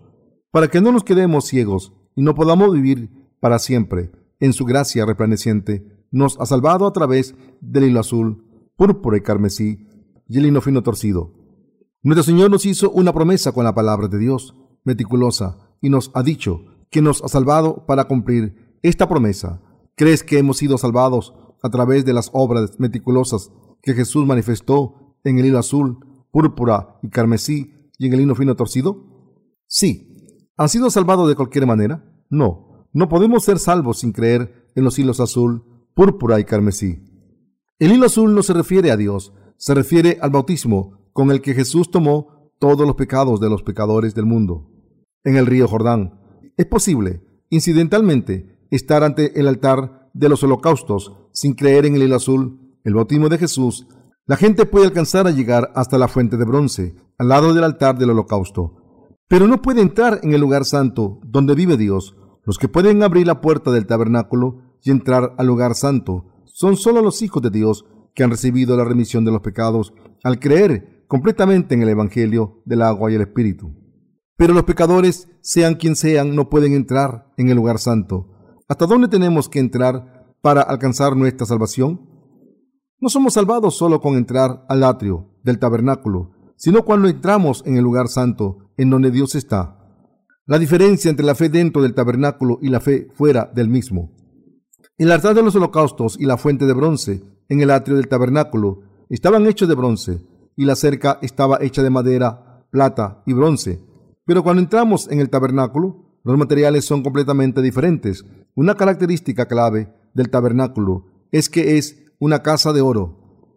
[0.51, 5.05] para que no nos quedemos ciegos y no podamos vivir para siempre en su gracia
[5.05, 8.43] resplandeciente, nos ha salvado a través del hilo azul,
[8.75, 9.87] púrpura y carmesí
[10.27, 11.33] y el hilo fino torcido.
[12.03, 16.23] Nuestro Señor nos hizo una promesa con la palabra de Dios, meticulosa, y nos ha
[16.23, 19.61] dicho que nos ha salvado para cumplir esta promesa.
[19.95, 23.51] ¿Crees que hemos sido salvados a través de las obras meticulosas
[23.81, 25.99] que Jesús manifestó en el hilo azul,
[26.31, 29.03] púrpura y carmesí y en el hino fino torcido?
[29.67, 30.43] Sí.
[30.55, 32.03] ¿Han sido salvados de cualquier manera?
[32.29, 32.87] No.
[32.93, 35.63] No podemos ser salvos sin creer en los hilos azul,
[35.97, 37.01] púrpura y carmesí.
[37.79, 41.55] El hilo azul no se refiere a Dios, se refiere al bautismo con el que
[41.55, 44.69] Jesús tomó todos los pecados de los pecadores del mundo.
[45.23, 46.21] En el río Jordán.
[46.55, 52.17] Es posible, incidentalmente, estar ante el altar de los holocaustos sin creer en el hilo
[52.17, 53.87] azul, el bautismo de Jesús.
[54.27, 57.97] La gente puede alcanzar a llegar hasta la fuente de bronce, al lado del altar
[57.97, 59.15] del holocausto.
[59.27, 62.15] Pero no puede entrar en el lugar santo donde vive Dios.
[62.43, 67.01] Los que pueden abrir la puerta del tabernáculo y entrar al lugar santo son solo
[67.01, 71.75] los hijos de Dios que han recibido la remisión de los pecados al creer completamente
[71.75, 73.73] en el Evangelio del agua y el Espíritu.
[74.37, 78.27] Pero los pecadores, sean quien sean, no pueden entrar en el lugar santo.
[78.67, 82.01] ¿Hasta dónde tenemos que entrar para alcanzar nuestra salvación?
[82.99, 87.83] No somos salvados solo con entrar al atrio del tabernáculo, sino cuando entramos en el
[87.83, 89.77] lugar santo, en donde Dios está.
[90.45, 94.16] La diferencia entre la fe dentro del tabernáculo y la fe fuera del mismo.
[94.99, 98.79] El altar de los holocaustos y la fuente de bronce en el atrio del tabernáculo
[99.09, 100.21] estaban hechos de bronce,
[100.55, 103.79] y la cerca estaba hecha de madera, plata y bronce.
[104.25, 108.25] Pero cuando entramos en el tabernáculo, los materiales son completamente diferentes.
[108.55, 113.51] Una característica clave del tabernáculo es que es una casa de oro.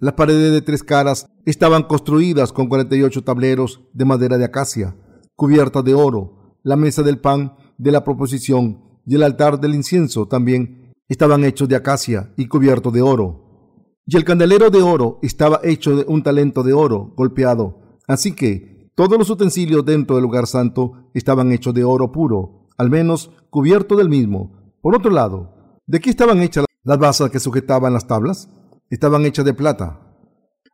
[0.00, 4.96] Las paredes de tres caras estaban construidas con 48 tableros de madera de acacia,
[5.34, 6.56] cubiertas de oro.
[6.62, 11.68] La mesa del pan de la proposición y el altar del incienso también estaban hechos
[11.68, 13.72] de acacia y cubiertos de oro.
[14.06, 17.98] Y el candelero de oro estaba hecho de un talento de oro golpeado.
[18.06, 22.90] Así que todos los utensilios dentro del lugar santo estaban hechos de oro puro, al
[22.90, 24.74] menos cubierto del mismo.
[24.80, 28.48] Por otro lado, ¿de qué estaban hechas las basas que sujetaban las tablas?
[28.90, 30.00] estaban hechas de plata.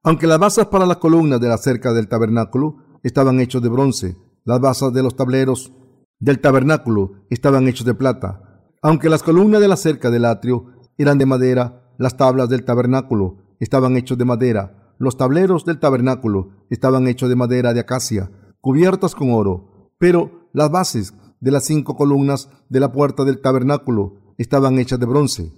[0.03, 4.17] Aunque las basas para las columnas de la cerca del tabernáculo estaban hechas de bronce,
[4.45, 5.73] las basas de los tableros
[6.19, 8.52] del tabernáculo estaban hechas de plata.
[8.83, 10.67] Aunque las columnas de la cerca del atrio
[10.99, 14.95] eran de madera, las tablas del tabernáculo estaban hechas de madera.
[14.99, 18.31] Los tableros del tabernáculo estaban hechos de madera de acacia,
[18.61, 19.93] cubiertas con oro.
[19.99, 25.07] Pero las bases de las cinco columnas de la puerta del tabernáculo estaban hechas de
[25.07, 25.53] bronce.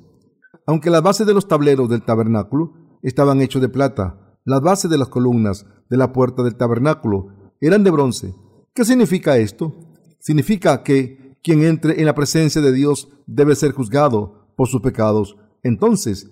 [0.66, 4.98] Aunque las bases de los tableros del tabernáculo estaban hechos de plata, las bases de
[4.98, 7.28] las columnas de la puerta del tabernáculo
[7.60, 8.34] eran de bronce.
[8.74, 9.74] ¿Qué significa esto?
[10.20, 15.36] Significa que quien entre en la presencia de Dios debe ser juzgado por sus pecados.
[15.62, 16.30] Entonces,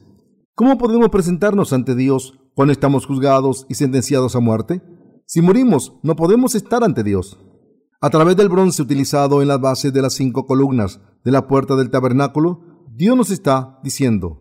[0.55, 4.83] ¿cómo podemos presentarnos ante Dios cuando estamos juzgados y sentenciados a muerte?
[5.27, 7.39] Si morimos, no podemos estar ante Dios.
[8.01, 11.77] A través del bronce utilizado en las bases de las cinco columnas de la puerta
[11.77, 14.41] del tabernáculo, Dios nos está diciendo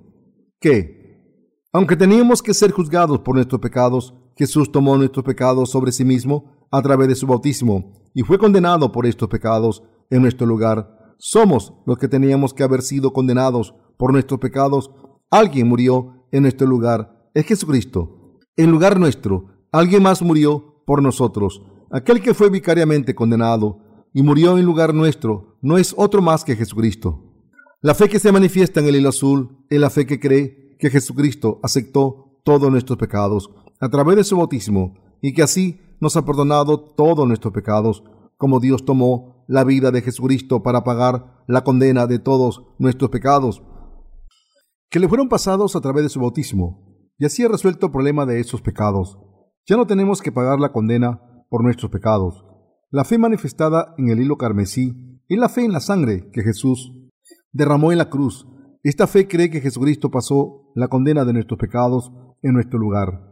[0.62, 6.06] que, aunque teníamos que ser juzgados por nuestros pecados, Jesús tomó nuestros pecados sobre sí
[6.06, 11.16] mismo a través de su bautismo y fue condenado por estos pecados en nuestro lugar.
[11.18, 14.92] Somos los que teníamos que haber sido condenados por nuestros pecados.
[15.32, 17.30] Alguien murió en nuestro lugar.
[17.34, 18.40] Es Jesucristo.
[18.56, 21.64] En lugar nuestro, alguien más murió por nosotros.
[21.92, 23.80] Aquel que fue vicariamente condenado
[24.14, 27.24] y murió en lugar nuestro no es otro más que Jesucristo.
[27.82, 30.90] La fe que se manifiesta en el hilo azul es la fe que cree que
[30.90, 33.50] Jesucristo aceptó todos nuestros pecados
[33.80, 38.04] a través de su bautismo y que así nos ha perdonado todos nuestros pecados,
[38.38, 43.64] como Dios tomó la vida de Jesucristo para pagar la condena de todos nuestros pecados,
[44.90, 48.26] que le fueron pasados a través de su bautismo, y así ha resuelto el problema
[48.26, 49.18] de esos pecados.
[49.68, 52.46] Ya no tenemos que pagar la condena por nuestros pecados.
[52.90, 56.92] La fe manifestada en el hilo carmesí es la fe en la sangre que Jesús
[57.52, 58.48] derramó en la cruz.
[58.84, 62.12] Esta fe cree que Jesucristo pasó la condena de nuestros pecados
[62.42, 63.32] en nuestro lugar.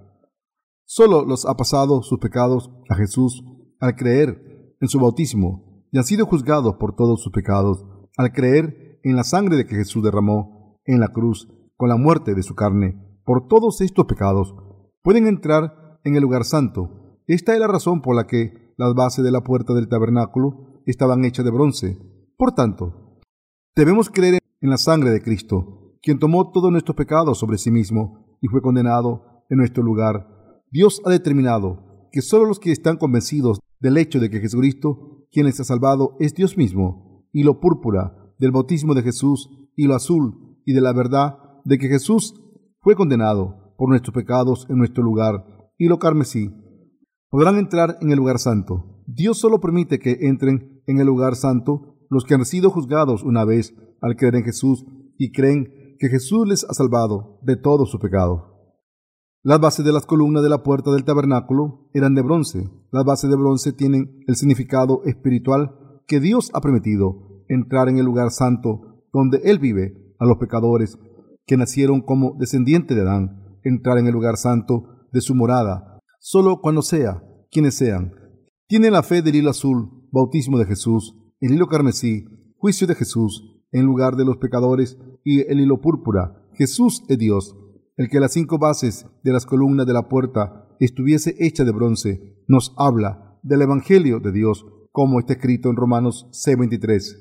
[0.86, 3.44] Solo los ha pasado sus pecados a Jesús
[3.80, 7.86] al creer en su bautismo y han sido juzgados por todos sus pecados
[8.18, 12.36] al creer en la sangre de que Jesús derramó en la cruz con la muerte
[12.36, 13.22] de su carne.
[13.24, 14.54] Por todos estos pecados
[15.02, 17.22] pueden entrar en el lugar santo.
[17.28, 21.24] Esta es la razón por la que las bases de la puerta del tabernáculo estaban
[21.26, 21.98] hechas de bronce.
[22.38, 23.10] Por tanto,
[23.80, 28.38] Debemos creer en la sangre de Cristo, quien tomó todos nuestros pecados sobre sí mismo
[28.42, 30.28] y fue condenado en nuestro lugar.
[30.70, 35.46] Dios ha determinado que solo los que están convencidos del hecho de que Jesucristo, quien
[35.46, 39.96] les ha salvado, es Dios mismo, y lo púrpura del bautismo de Jesús, y lo
[39.96, 42.34] azul, y de la verdad de que Jesús
[42.82, 45.46] fue condenado por nuestros pecados en nuestro lugar,
[45.78, 46.52] y lo carmesí,
[47.30, 49.04] podrán entrar en el lugar santo.
[49.06, 53.46] Dios solo permite que entren en el lugar santo los que han sido juzgados una
[53.46, 54.86] vez al creer en Jesús
[55.18, 58.50] y creen que Jesús les ha salvado de todo su pecado.
[59.44, 62.70] Las bases de las columnas de la puerta del tabernáculo eran de bronce.
[62.92, 65.76] Las bases de bronce tienen el significado espiritual
[66.08, 70.98] que Dios ha permitido entrar en el lugar santo donde Él vive a los pecadores
[71.46, 76.62] que nacieron como descendientes de Adán, entrar en el lugar santo de su morada, solo
[76.62, 78.14] cuando sea, quienes sean.
[78.68, 82.26] Tienen la fe del hilo azul, bautismo de Jesús, el hilo carmesí,
[82.58, 87.56] juicio de Jesús en lugar de los pecadores, y el hilo púrpura, Jesús es Dios.
[88.00, 92.42] El que las cinco bases de las columnas de la puerta estuviese hecha de bronce,
[92.48, 97.18] nos habla del Evangelio de Dios, como está escrito en Romanos 6:23.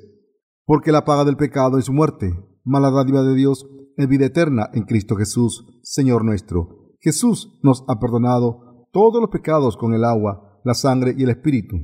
[0.64, 3.66] Porque la paga del pecado es muerte, mala dádiva de Dios
[3.96, 6.94] es vida eterna en Cristo Jesús, Señor nuestro.
[7.00, 11.74] Jesús nos ha perdonado todos los pecados con el agua, la sangre y el Espíritu.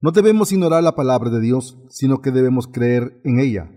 [0.00, 3.70] No debemos ignorar la palabra de Dios, sino que debemos creer en ella.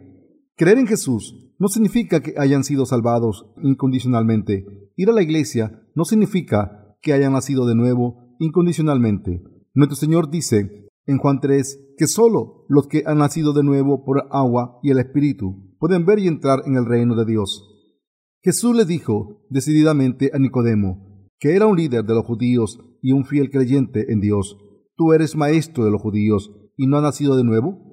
[0.55, 4.65] Creer en Jesús no significa que hayan sido salvados incondicionalmente.
[4.95, 9.43] Ir a la iglesia no significa que hayan nacido de nuevo incondicionalmente.
[9.73, 14.27] Nuestro Señor dice en Juan 3 que solo los que han nacido de nuevo por
[14.31, 17.67] agua y el Espíritu pueden ver y entrar en el reino de Dios.
[18.43, 23.25] Jesús le dijo decididamente a Nicodemo, que era un líder de los judíos y un
[23.25, 24.57] fiel creyente en Dios,
[24.95, 27.90] tú eres maestro de los judíos y no has nacido de nuevo?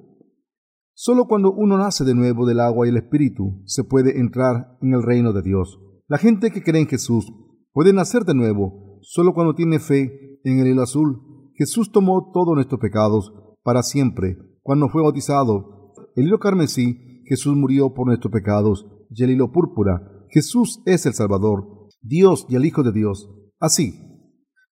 [1.01, 4.95] Solo cuando uno nace de nuevo del agua y el espíritu se puede entrar en
[4.95, 5.79] el reino de Dios.
[6.09, 7.33] La gente que cree en Jesús
[7.73, 11.21] puede nacer de nuevo solo cuando tiene fe en el hilo azul.
[11.55, 13.33] Jesús tomó todos nuestros pecados
[13.63, 14.39] para siempre.
[14.61, 20.03] Cuando fue bautizado, el hilo carmesí, Jesús murió por nuestros pecados, y el hilo púrpura,
[20.31, 23.31] Jesús es el Salvador, Dios y el Hijo de Dios.
[23.61, 23.95] Así,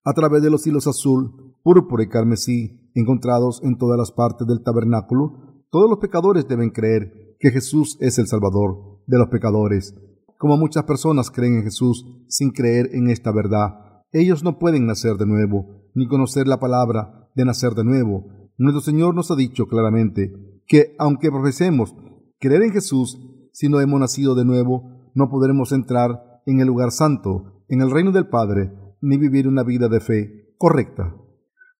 [0.02, 4.64] a través de los hilos azul, púrpura y carmesí encontrados en todas las partes del
[4.64, 9.94] tabernáculo, todos los pecadores deben creer que Jesús es el Salvador de los pecadores.
[10.38, 15.16] Como muchas personas creen en Jesús sin creer en esta verdad, ellos no pueden nacer
[15.16, 18.26] de nuevo, ni conocer la palabra de nacer de nuevo.
[18.58, 20.32] Nuestro Señor nos ha dicho claramente
[20.66, 21.94] que aunque profesemos
[22.38, 23.18] creer en Jesús,
[23.52, 27.90] si no hemos nacido de nuevo, no podremos entrar en el lugar santo, en el
[27.90, 31.14] reino del Padre, ni vivir una vida de fe correcta.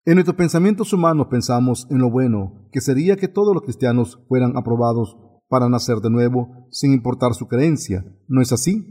[0.07, 4.55] En nuestros pensamientos humanos pensamos en lo bueno, que sería que todos los cristianos fueran
[4.55, 5.17] aprobados
[5.49, 8.05] para nacer de nuevo, sin importar su creencia.
[8.29, 8.85] ¿No es así?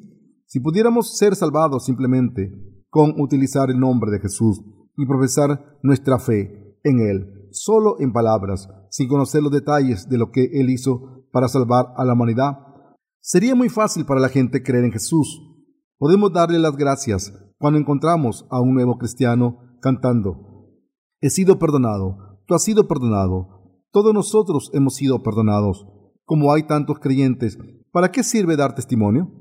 [0.44, 2.52] Si pudiéramos ser salvados simplemente
[2.90, 4.60] con utilizar el nombre de Jesús
[4.94, 10.30] y profesar nuestra fe en Él, solo en palabras, sin conocer los detalles de lo
[10.30, 12.58] que Él hizo para salvar a la humanidad,
[13.22, 15.40] sería muy fácil para la gente creer en Jesús.
[15.96, 20.55] Podemos darle las gracias cuando encontramos a un nuevo cristiano cantando
[21.20, 23.48] He sido perdonado, tú has sido perdonado,
[23.90, 25.86] todos nosotros hemos sido perdonados.
[26.24, 27.56] Como hay tantos creyentes,
[27.92, 29.32] ¿para qué sirve dar testimonio?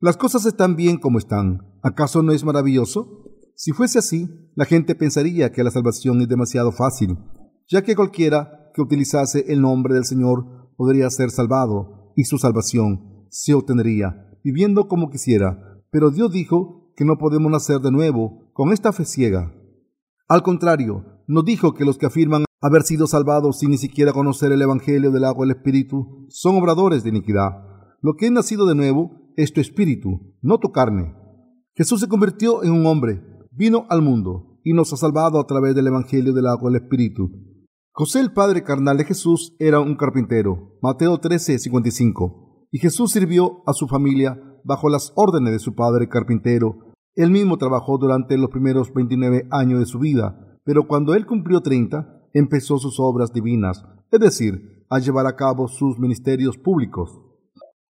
[0.00, 1.60] Las cosas están bien como están.
[1.82, 3.24] ¿Acaso no es maravilloso?
[3.54, 7.18] Si fuese así, la gente pensaría que la salvación es demasiado fácil,
[7.68, 13.26] ya que cualquiera que utilizase el nombre del Señor podría ser salvado y su salvación
[13.28, 15.82] se obtendría viviendo como quisiera.
[15.90, 19.54] Pero Dios dijo que no podemos nacer de nuevo con esta fe ciega.
[20.30, 24.52] Al contrario, nos dijo que los que afirman haber sido salvados sin ni siquiera conocer
[24.52, 27.50] el Evangelio del agua del Espíritu son obradores de iniquidad.
[28.00, 31.16] Lo que es nacido de nuevo es tu espíritu, no tu carne.
[31.74, 33.20] Jesús se convirtió en un hombre,
[33.50, 37.28] vino al mundo y nos ha salvado a través del Evangelio del agua del Espíritu.
[37.90, 40.78] José, el padre carnal de Jesús, era un carpintero.
[40.80, 42.68] Mateo 13, 55.
[42.70, 47.58] Y Jesús sirvió a su familia bajo las órdenes de su padre carpintero él mismo
[47.58, 52.78] trabajó durante los primeros 29 años de su vida, pero cuando él cumplió 30, empezó
[52.78, 57.20] sus obras divinas, es decir, a llevar a cabo sus ministerios públicos.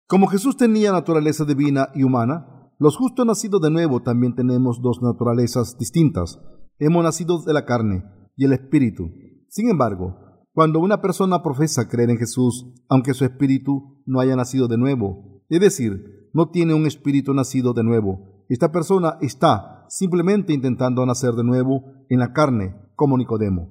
[0.07, 5.01] Como Jesús tenía naturaleza divina y humana, los justos nacidos de nuevo también tenemos dos
[5.03, 6.39] naturalezas distintas.
[6.79, 8.05] Hemos nacido de la carne
[8.37, 9.11] y el espíritu.
[9.49, 10.17] Sin embargo,
[10.53, 15.43] cuando una persona profesa creer en Jesús, aunque su espíritu no haya nacido de nuevo,
[15.49, 21.33] es decir, no tiene un espíritu nacido de nuevo, esta persona está simplemente intentando nacer
[21.33, 23.71] de nuevo en la carne, como Nicodemo.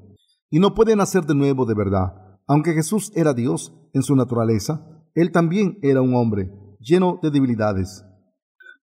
[0.49, 2.13] Y no puede nacer de nuevo de verdad.
[2.47, 8.05] Aunque Jesús era Dios en su naturaleza, Él también era un hombre lleno de debilidades.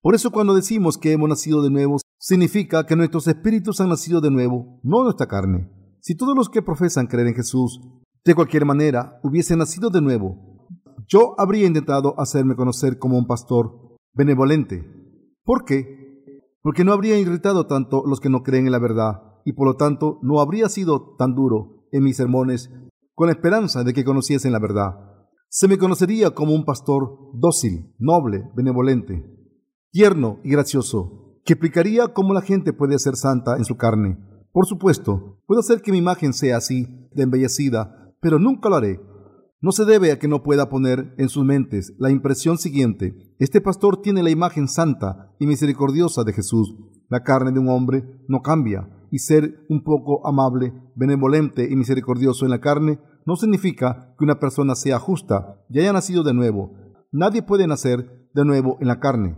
[0.01, 4.19] Por eso cuando decimos que hemos nacido de nuevo, significa que nuestros espíritus han nacido
[4.19, 5.69] de nuevo, no nuestra carne.
[5.99, 7.79] Si todos los que profesan creer en Jesús
[8.25, 10.67] de cualquier manera hubiesen nacido de nuevo,
[11.07, 15.00] yo habría intentado hacerme conocer como un pastor benevolente,
[15.43, 16.21] ¿Por qué?
[16.61, 19.75] Porque no habría irritado tanto los que no creen en la verdad y por lo
[19.75, 22.69] tanto no habría sido tan duro en mis sermones
[23.15, 24.95] con la esperanza de que conociesen la verdad.
[25.49, 29.25] Se me conocería como un pastor dócil, noble, benevolente,
[29.91, 34.17] tierno y gracioso, que explicaría cómo la gente puede ser santa en su carne.
[34.53, 38.99] Por supuesto, puedo hacer que mi imagen sea así, de embellecida, pero nunca lo haré
[39.62, 43.16] no se debe a que no pueda poner en sus mentes la impresión siguiente.
[43.38, 46.76] Este pastor tiene la imagen santa y misericordiosa de Jesús.
[47.09, 52.45] La carne de un hombre no cambia y ser un poco amable, benevolente y misericordioso
[52.45, 56.72] en la carne no significa que una persona sea justa y haya nacido de nuevo.
[57.12, 59.38] Nadie puede nacer de nuevo en la carne.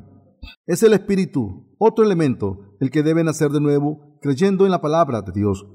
[0.66, 5.22] Es el Espíritu, otro elemento, el que debe nacer de nuevo creyendo en la palabra
[5.22, 5.66] de Dios.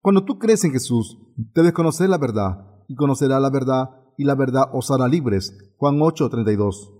[0.00, 1.18] Cuando tú crees en Jesús,
[1.54, 5.56] debes conocer la verdad y conocerá la verdad, y la verdad os hará libres.
[5.76, 6.92] Juan 8:32.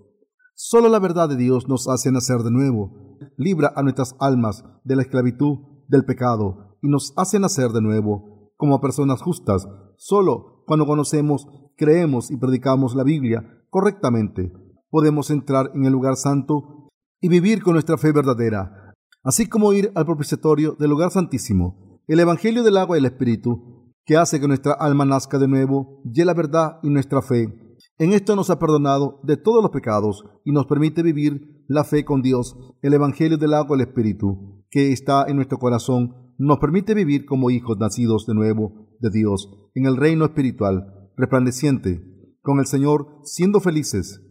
[0.54, 4.96] Solo la verdad de Dios nos hace nacer de nuevo, libra a nuestras almas de
[4.96, 5.58] la esclavitud
[5.88, 9.68] del pecado y nos hace nacer de nuevo como personas justas.
[9.96, 14.52] Solo cuando conocemos, creemos y predicamos la Biblia correctamente,
[14.90, 16.88] podemos entrar en el lugar santo
[17.20, 22.00] y vivir con nuestra fe verdadera, así como ir al propiciatorio del lugar santísimo.
[22.06, 23.75] El Evangelio del agua y el Espíritu
[24.06, 27.52] que hace que nuestra alma nazca de nuevo, y la verdad y nuestra fe.
[27.98, 32.04] En esto nos ha perdonado de todos los pecados y nos permite vivir la fe
[32.04, 32.56] con Dios.
[32.80, 37.50] El Evangelio del agua del Espíritu, que está en nuestro corazón, nos permite vivir como
[37.50, 42.02] hijos nacidos de nuevo de Dios en el reino espiritual, resplandeciente,
[42.40, 44.22] con el Señor, siendo felices.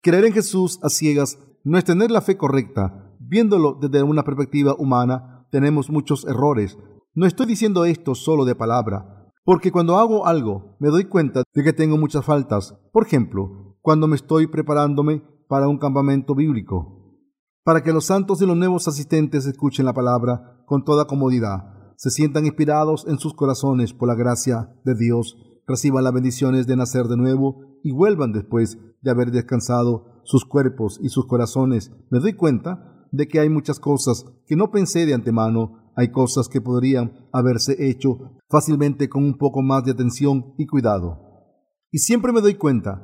[0.00, 4.74] Creer en Jesús a ciegas no es tener la fe correcta, Viéndolo desde una perspectiva
[4.76, 6.76] humana, tenemos muchos errores.
[7.14, 11.62] No estoy diciendo esto solo de palabra, porque cuando hago algo me doy cuenta de
[11.62, 12.74] que tengo muchas faltas.
[12.90, 17.18] Por ejemplo, cuando me estoy preparándome para un campamento bíblico,
[17.64, 22.08] para que los santos y los nuevos asistentes escuchen la palabra con toda comodidad, se
[22.08, 25.36] sientan inspirados en sus corazones por la gracia de Dios,
[25.66, 30.98] reciban las bendiciones de nacer de nuevo y vuelvan después de haber descansado sus cuerpos
[31.02, 31.92] y sus corazones.
[32.08, 36.48] Me doy cuenta de que hay muchas cosas que no pensé de antemano, hay cosas
[36.48, 41.18] que podrían haberse hecho fácilmente con un poco más de atención y cuidado.
[41.90, 43.00] Y siempre me doy cuenta,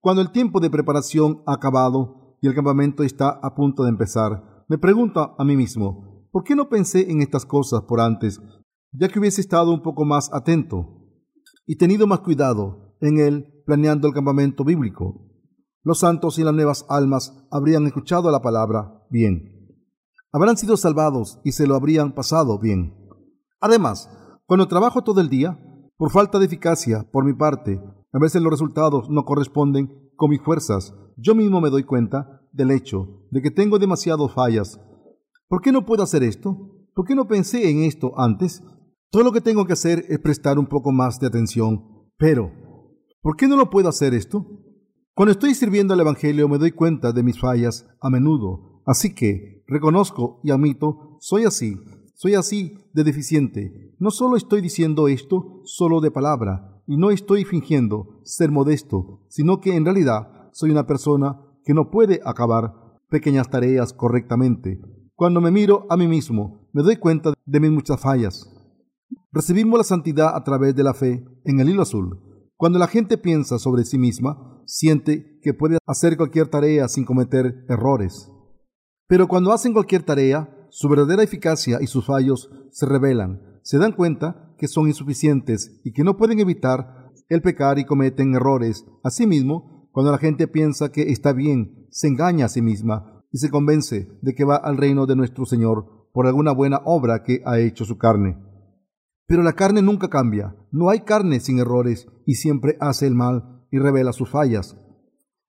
[0.00, 4.64] cuando el tiempo de preparación ha acabado y el campamento está a punto de empezar,
[4.68, 8.40] me pregunto a mí mismo, ¿por qué no pensé en estas cosas por antes,
[8.92, 10.86] ya que hubiese estado un poco más atento
[11.66, 15.24] y tenido más cuidado en él planeando el campamento bíblico?
[15.82, 19.57] Los santos y las nuevas almas habrían escuchado la palabra bien.
[20.32, 22.94] Habrán sido salvados y se lo habrían pasado bien.
[23.60, 24.10] Además,
[24.46, 25.58] cuando trabajo todo el día,
[25.96, 27.80] por falta de eficacia por mi parte,
[28.12, 30.94] a veces los resultados no corresponden con mis fuerzas.
[31.16, 34.80] Yo mismo me doy cuenta del hecho de que tengo demasiadas fallas.
[35.48, 36.56] ¿Por qué no puedo hacer esto?
[36.94, 38.62] ¿Por qué no pensé en esto antes?
[39.10, 41.84] Todo lo que tengo que hacer es prestar un poco más de atención.
[42.18, 42.52] Pero,
[43.22, 44.46] ¿por qué no lo puedo hacer esto?
[45.14, 49.62] Cuando estoy sirviendo al Evangelio me doy cuenta de mis fallas a menudo, así que
[49.68, 51.76] reconozco y admito, soy así,
[52.14, 53.94] soy así de deficiente.
[54.00, 59.60] No solo estoy diciendo esto solo de palabra, y no estoy fingiendo ser modesto, sino
[59.60, 62.72] que en realidad soy una persona que no puede acabar
[63.10, 64.80] pequeñas tareas correctamente.
[65.14, 68.50] Cuando me miro a mí mismo, me doy cuenta de mis muchas fallas.
[69.32, 72.18] Recibimos la santidad a través de la fe en el hilo azul.
[72.56, 77.66] Cuando la gente piensa sobre sí misma, siente que puede hacer cualquier tarea sin cometer
[77.68, 78.32] errores.
[79.08, 83.40] Pero cuando hacen cualquier tarea, su verdadera eficacia y sus fallos se revelan.
[83.62, 88.34] Se dan cuenta que son insuficientes y que no pueden evitar el pecar y cometen
[88.34, 88.84] errores.
[89.02, 93.50] Asimismo, cuando la gente piensa que está bien, se engaña a sí misma y se
[93.50, 97.58] convence de que va al reino de nuestro Señor por alguna buena obra que ha
[97.58, 98.38] hecho su carne.
[99.26, 100.54] Pero la carne nunca cambia.
[100.70, 104.76] No hay carne sin errores y siempre hace el mal y revela sus fallas.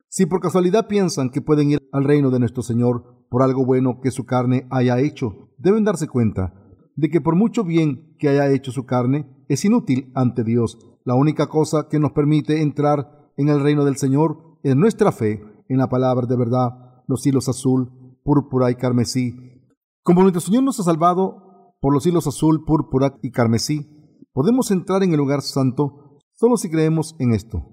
[0.07, 4.01] Si por casualidad piensan que pueden ir al reino de nuestro Señor por algo bueno
[4.01, 6.53] que su carne haya hecho, deben darse cuenta
[6.95, 10.77] de que por mucho bien que haya hecho su carne, es inútil ante Dios.
[11.05, 15.41] La única cosa que nos permite entrar en el reino del Señor es nuestra fe
[15.69, 19.33] en la palabra de verdad, los hilos azul, púrpura y carmesí.
[20.03, 25.01] Como nuestro Señor nos ha salvado por los hilos azul, púrpura y carmesí, podemos entrar
[25.03, 27.63] en el lugar santo solo si creemos en esto.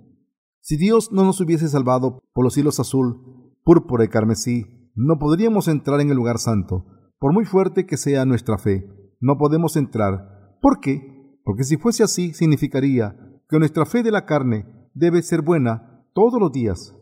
[0.60, 4.66] Si Dios no nos hubiese salvado por los hilos azul, púrpura y carmesí,
[4.96, 6.86] no podríamos entrar en el lugar santo.
[7.18, 8.84] Por muy fuerte que sea nuestra fe,
[9.20, 10.58] no podemos entrar.
[10.60, 11.38] ¿Por qué?
[11.44, 13.16] Porque si fuese así, significaría
[13.48, 16.96] que nuestra fe de la carne debe ser buena todos los días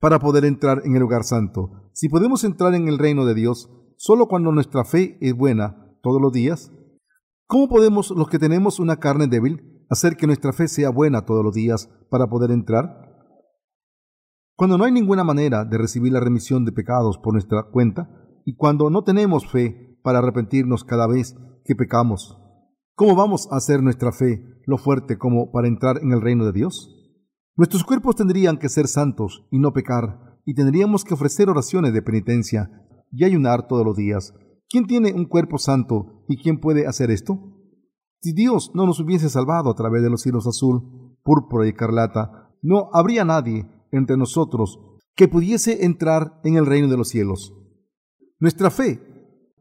[0.00, 1.90] para poder entrar en el lugar santo.
[1.92, 6.20] Si podemos entrar en el reino de Dios solo cuando nuestra fe es buena, todos
[6.20, 6.72] los días?
[7.46, 11.44] ¿Cómo podemos los que tenemos una carne débil hacer que nuestra fe sea buena todos
[11.44, 13.07] los días para poder entrar?
[14.58, 18.10] Cuando no hay ninguna manera de recibir la remisión de pecados por nuestra cuenta
[18.44, 22.36] y cuando no tenemos fe para arrepentirnos cada vez que pecamos,
[22.96, 26.50] ¿cómo vamos a hacer nuestra fe lo fuerte como para entrar en el reino de
[26.50, 26.92] Dios?
[27.54, 32.02] Nuestros cuerpos tendrían que ser santos y no pecar, y tendríamos que ofrecer oraciones de
[32.02, 32.68] penitencia
[33.12, 34.34] y ayunar todos los días
[34.68, 37.38] ¿Quién tiene un cuerpo santo y quién puede hacer esto?
[38.20, 42.50] Si Dios no nos hubiese salvado a través de los cielos azul, púrpura y escarlata,
[42.60, 44.78] no habría nadie entre nosotros
[45.14, 47.52] que pudiese entrar en el reino de los cielos.
[48.38, 49.00] Nuestra fe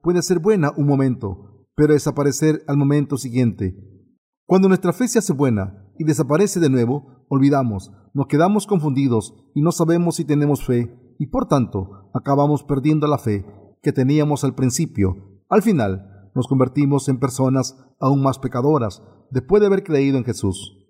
[0.03, 3.75] puede ser buena un momento, pero desaparecer al momento siguiente.
[4.45, 9.61] Cuando nuestra fe se hace buena y desaparece de nuevo, olvidamos, nos quedamos confundidos y
[9.61, 13.45] no sabemos si tenemos fe y por tanto acabamos perdiendo la fe
[13.81, 15.41] que teníamos al principio.
[15.49, 19.01] Al final, nos convertimos en personas aún más pecadoras
[19.31, 20.86] después de haber creído en Jesús.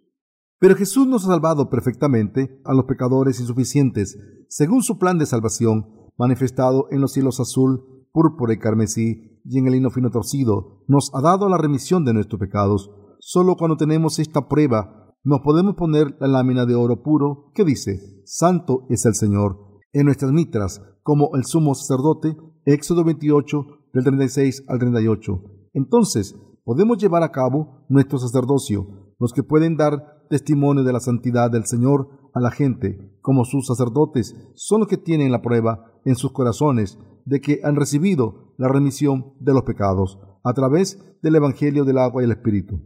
[0.59, 4.17] Pero Jesús nos ha salvado perfectamente a los pecadores insuficientes,
[4.49, 5.87] según su plan de salvación,
[6.17, 11.11] manifestado en los cielos azul, púrpura y carmesí, y en el hino fino torcido, nos
[11.13, 12.89] ha dado la remisión de nuestros pecados.
[13.19, 17.99] Solo cuando tenemos esta prueba, nos podemos poner la lámina de oro puro que dice,
[18.25, 19.57] Santo es el Señor,
[19.93, 22.35] en nuestras mitras, como el sumo sacerdote
[22.65, 25.41] Éxodo 28, del 36 al 38.
[25.73, 26.35] Entonces,
[26.65, 29.06] podemos llevar a cabo nuestro sacerdocio.
[29.20, 33.65] Los que pueden dar testimonio de la santidad del Señor a la gente, como sus
[33.65, 38.68] sacerdotes, son los que tienen la prueba en sus corazones de que han recibido la
[38.68, 42.80] remisión de los pecados a través del Evangelio del agua y el Espíritu.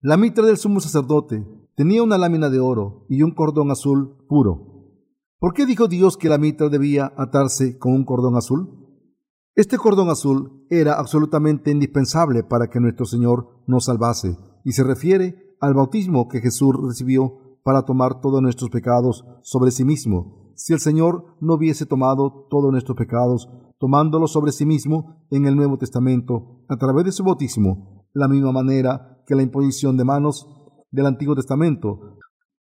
[0.00, 1.46] La mitra del sumo sacerdote
[1.76, 4.68] tenía una lámina de oro y un cordón azul puro.
[5.38, 8.76] ¿Por qué dijo Dios que la mitra debía atarse con un cordón azul?
[9.54, 15.56] Este cordón azul era absolutamente indispensable para que nuestro Señor nos salvase y se refiere
[15.60, 20.52] al bautismo que Jesús recibió para tomar todos nuestros pecados sobre sí mismo.
[20.54, 23.48] Si el Señor no hubiese tomado todos nuestros pecados,
[23.78, 28.52] tomándolos sobre sí mismo en el Nuevo Testamento, a través de su bautismo, la misma
[28.52, 30.46] manera que la imposición de manos
[30.90, 32.18] del Antiguo Testamento,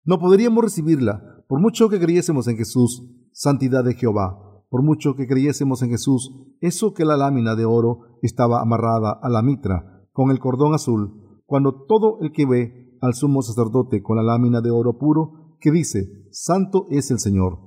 [0.04, 5.28] no podríamos recibirla por mucho que creyésemos en Jesús, santidad de Jehová por mucho que
[5.28, 10.32] creyésemos en Jesús, eso que la lámina de oro estaba amarrada a la mitra con
[10.32, 14.70] el cordón azul, cuando todo el que ve al sumo sacerdote con la lámina de
[14.70, 17.58] oro puro, que dice, Santo es el Señor.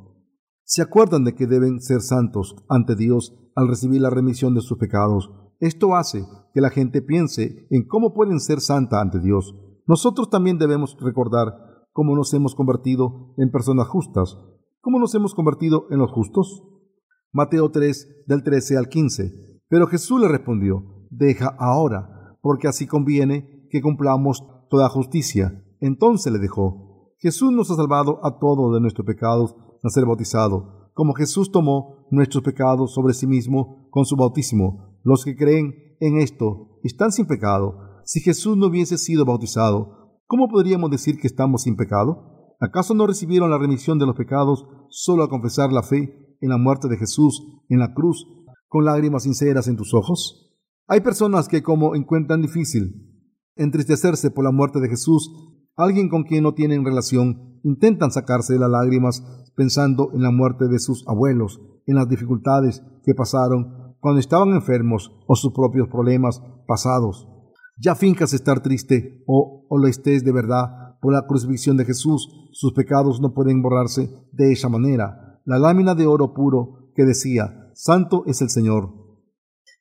[0.63, 4.77] ¿Se acuerdan de que deben ser santos ante Dios al recibir la remisión de sus
[4.77, 5.31] pecados?
[5.59, 9.55] Esto hace que la gente piense en cómo pueden ser santa ante Dios.
[9.87, 11.53] Nosotros también debemos recordar
[11.93, 14.37] cómo nos hemos convertido en personas justas.
[14.81, 16.63] ¿Cómo nos hemos convertido en los justos?
[17.31, 19.61] Mateo 3 del 13 al 15.
[19.69, 25.63] Pero Jesús le respondió, deja ahora, porque así conviene que cumplamos toda justicia.
[25.79, 27.13] Entonces le dejó.
[27.19, 32.07] Jesús nos ha salvado a todos de nuestros pecados al ser bautizado, como Jesús tomó
[32.11, 34.99] nuestros pecados sobre sí mismo con su bautismo.
[35.03, 38.01] Los que creen en esto están sin pecado.
[38.03, 42.55] Si Jesús no hubiese sido bautizado, ¿cómo podríamos decir que estamos sin pecado?
[42.59, 46.57] ¿Acaso no recibieron la remisión de los pecados solo a confesar la fe en la
[46.57, 48.25] muerte de Jesús en la cruz
[48.67, 50.55] con lágrimas sinceras en tus ojos?
[50.87, 53.06] Hay personas que como encuentran difícil
[53.57, 55.31] entristecerse por la muerte de Jesús,
[55.75, 59.23] alguien con quien no tienen relación, intentan sacarse las lágrimas
[59.55, 65.11] pensando en la muerte de sus abuelos, en las dificultades que pasaron cuando estaban enfermos
[65.27, 67.27] o sus propios problemas pasados.
[67.77, 72.27] Ya fincas estar triste o, o lo estés de verdad por la crucifixión de Jesús,
[72.51, 77.71] sus pecados no pueden borrarse de esa manera la lámina de oro puro que decía,
[77.73, 78.91] Santo es el Señor.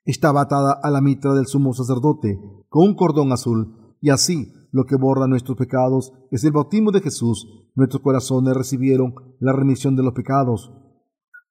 [0.04, 2.38] Estaba atada a la mitra del sumo sacerdote
[2.80, 7.46] un cordón azul, y así lo que borra nuestros pecados es el bautismo de Jesús.
[7.74, 10.72] Nuestros corazones recibieron la remisión de los pecados.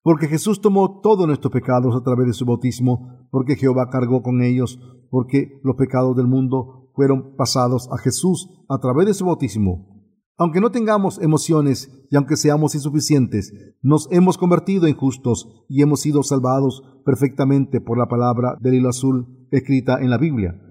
[0.04, 4.44] Porque Jesús tomó todos nuestros pecados a través de su bautismo, porque Jehová cargó con
[4.44, 9.96] ellos, porque los pecados del mundo fueron pasados a Jesús a través de su bautismo.
[10.38, 16.02] Aunque no tengamos emociones y aunque seamos insuficientes, nos hemos convertido en justos y hemos
[16.02, 20.62] sido salvados perfectamente por la palabra del hilo azul escrita en la Biblia.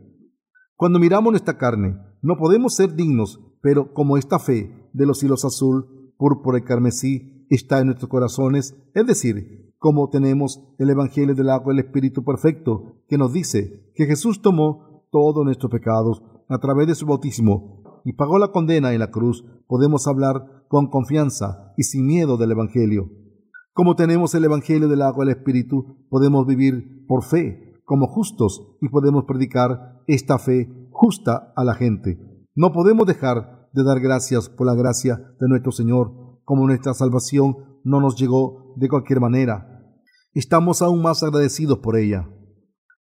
[0.76, 5.44] Cuando miramos nuestra carne, no podemos ser dignos, pero como esta fe de los hilos
[5.44, 11.50] azul, púrpura y carmesí está en nuestros corazones, es decir, como tenemos el Evangelio del
[11.50, 16.88] agua del Espíritu perfecto, que nos dice que Jesús tomó todos nuestros pecados a través
[16.88, 21.84] de su bautismo y pagó la condena en la cruz, podemos hablar con confianza y
[21.84, 23.10] sin miedo del Evangelio.
[23.72, 28.76] Como tenemos el Evangelio del agua y el Espíritu, podemos vivir por fe como justos
[28.80, 32.18] y podemos predicar esta fe justa a la gente.
[32.54, 37.80] No podemos dejar de dar gracias por la gracia de nuestro Señor, como nuestra salvación
[37.84, 39.74] no nos llegó de cualquier manera.
[40.32, 42.28] Estamos aún más agradecidos por ella.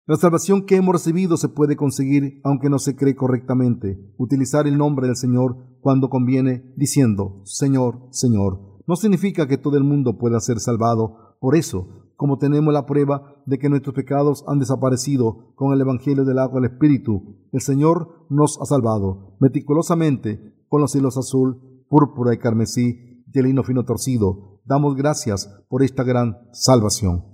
[0.07, 3.99] La salvación que hemos recibido se puede conseguir aunque no se cree correctamente.
[4.17, 9.83] Utilizar el nombre del Señor cuando conviene diciendo Señor, Señor, no significa que todo el
[9.83, 11.37] mundo pueda ser salvado.
[11.39, 16.23] Por eso, como tenemos la prueba de que nuestros pecados han desaparecido con el Evangelio
[16.23, 22.31] del agua del Espíritu, el Señor nos ha salvado meticulosamente con los hilos azul, púrpura
[22.31, 24.61] y carmesí y el lino fino torcido.
[24.65, 27.25] Damos gracias por esta gran salvación.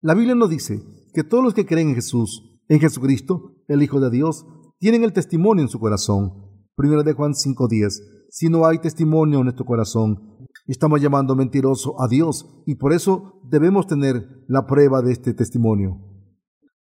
[0.00, 0.80] La Biblia nos dice
[1.12, 4.46] que todos los que creen en Jesús, en Jesucristo, el Hijo de Dios,
[4.78, 6.34] tienen el testimonio en su corazón.
[6.76, 8.00] Primero de Juan 5:10.
[8.30, 10.29] Si no hay testimonio en nuestro corazón,
[10.66, 15.98] estamos llamando mentiroso a Dios y por eso debemos tener la prueba de este testimonio.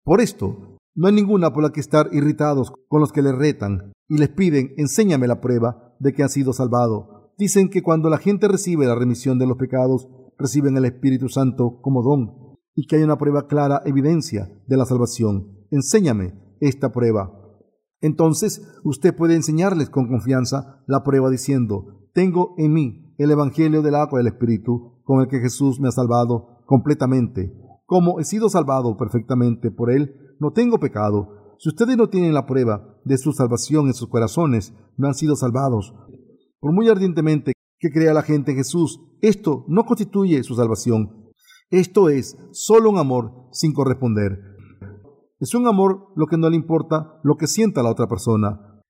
[0.03, 3.93] Por esto, no hay ninguna por la que estar irritados con los que les retan
[4.07, 7.33] y les piden, enséñame la prueba de que han sido salvado.
[7.37, 10.07] Dicen que cuando la gente recibe la remisión de los pecados,
[10.37, 14.85] reciben el Espíritu Santo como don y que hay una prueba clara, evidencia de la
[14.85, 15.65] salvación.
[15.71, 17.31] Enséñame esta prueba.
[18.01, 23.95] Entonces usted puede enseñarles con confianza la prueba diciendo, tengo en mí el Evangelio del
[23.95, 27.53] agua del Espíritu con el que Jesús me ha salvado completamente.
[27.85, 31.55] Como he sido salvado perfectamente por Él, no tengo pecado.
[31.59, 35.35] Si ustedes no tienen la prueba de su salvación en sus corazones, no han sido
[35.35, 35.93] salvados.
[36.59, 41.31] Por muy ardientemente que crea la gente en Jesús, esto no constituye su salvación.
[41.69, 44.39] Esto es solo un amor sin corresponder.
[45.39, 48.81] Es un amor lo que no le importa lo que sienta la otra persona.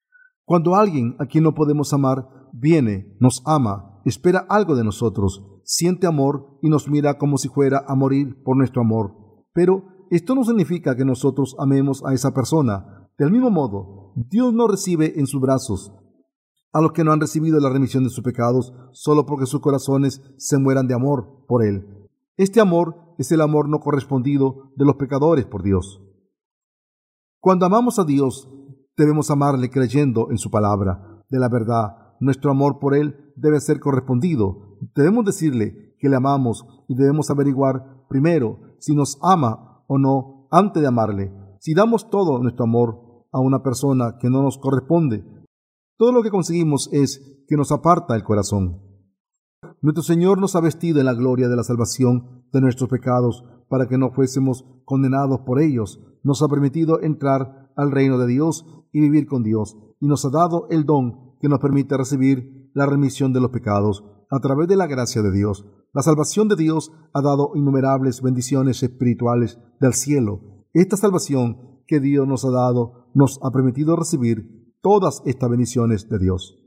[0.46, 6.08] Cuando alguien a quien no podemos amar viene, nos ama, espera algo de nosotros, siente
[6.08, 9.14] amor y nos mira como si fuera a morir por nuestro amor.
[9.54, 13.10] Pero esto no significa que nosotros amemos a esa persona.
[13.18, 15.92] Del mismo modo, Dios no recibe en sus brazos
[16.76, 20.22] a los que no han recibido la remisión de sus pecados solo porque sus corazones
[20.38, 21.88] se mueran de amor por Él.
[22.36, 26.02] Este amor es el amor no correspondido de los pecadores por Dios.
[27.40, 28.50] Cuando amamos a Dios,
[28.98, 31.96] debemos amarle creyendo en su palabra, de la verdad.
[32.20, 34.78] Nuestro amor por Él debe ser correspondido.
[34.96, 40.82] Debemos decirle que le amamos y debemos averiguar primero si nos ama o no antes
[40.82, 41.32] de amarle.
[41.60, 45.24] Si damos todo nuestro amor a una persona que no nos corresponde,
[45.98, 48.82] todo lo que conseguimos es que nos aparta el corazón.
[49.82, 53.88] Nuestro Señor nos ha vestido en la gloria de la salvación de nuestros pecados para
[53.88, 56.00] que no fuésemos condenados por ellos.
[56.24, 60.30] Nos ha permitido entrar al reino de Dios y vivir con Dios y nos ha
[60.30, 64.76] dado el don que nos permite recibir la remisión de los pecados a través de
[64.76, 65.66] la gracia de Dios.
[65.94, 70.42] La salvación de Dios ha dado innumerables bendiciones espirituales del cielo.
[70.74, 76.20] Esta salvación que Dios nos ha dado nos ha permitido recibir todas estas bendiciones de
[76.20, 76.60] Dios.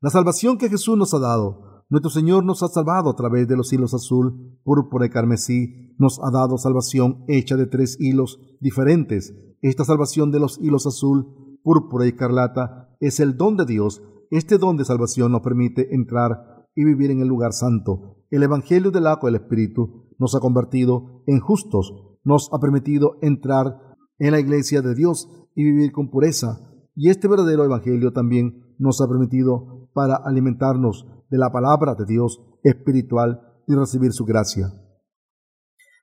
[0.00, 3.56] La salvación que Jesús nos ha dado, nuestro Señor nos ha salvado a través de
[3.56, 9.34] los hilos azul, púrpura y carmesí, nos ha dado salvación hecha de tres hilos diferentes.
[9.60, 14.02] Esta salvación de los hilos azul, púrpura y escarlata es el don de Dios.
[14.30, 18.24] Este don de salvación nos permite entrar y vivir en el lugar santo.
[18.30, 21.92] El Evangelio del agua del Espíritu nos ha convertido en justos,
[22.24, 26.58] nos ha permitido entrar en la iglesia de Dios y vivir con pureza,
[26.94, 32.40] y este verdadero Evangelio también nos ha permitido para alimentarnos de la palabra de Dios
[32.62, 34.72] espiritual y recibir su gracia.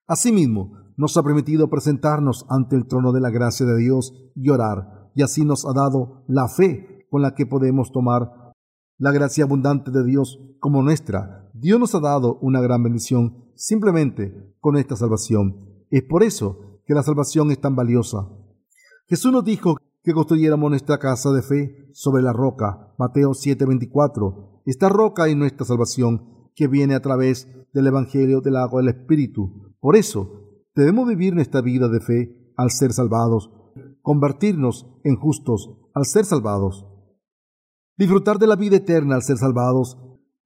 [0.08, 5.10] Asimismo, nos ha permitido presentarnos ante el trono de la gracia de Dios y orar,
[5.16, 8.54] y así nos ha dado la fe con la que podemos tomar
[8.98, 11.50] la gracia abundante de Dios como nuestra.
[11.54, 15.58] Dios nos ha dado una gran bendición simplemente con esta salvación.
[15.90, 18.30] Es por eso que la salvación es tan valiosa.
[19.08, 22.94] Jesús nos dijo que construyéramos nuestra casa de fe sobre la roca.
[22.98, 24.62] Mateo 7:24.
[24.66, 29.76] Esta roca es nuestra salvación que viene a través del Evangelio del agua del Espíritu.
[29.82, 33.52] Por eso, debemos vivir nuestra vida de fe al ser salvados,
[34.02, 36.86] convertirnos en justos al ser salvados,
[38.02, 39.96] disfrutar de la vida eterna al ser salvados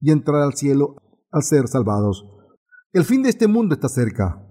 [0.02, 0.98] y entrar al cielo
[1.32, 2.26] al ser salvados.
[2.92, 4.46] El fin de este mundo está cerca.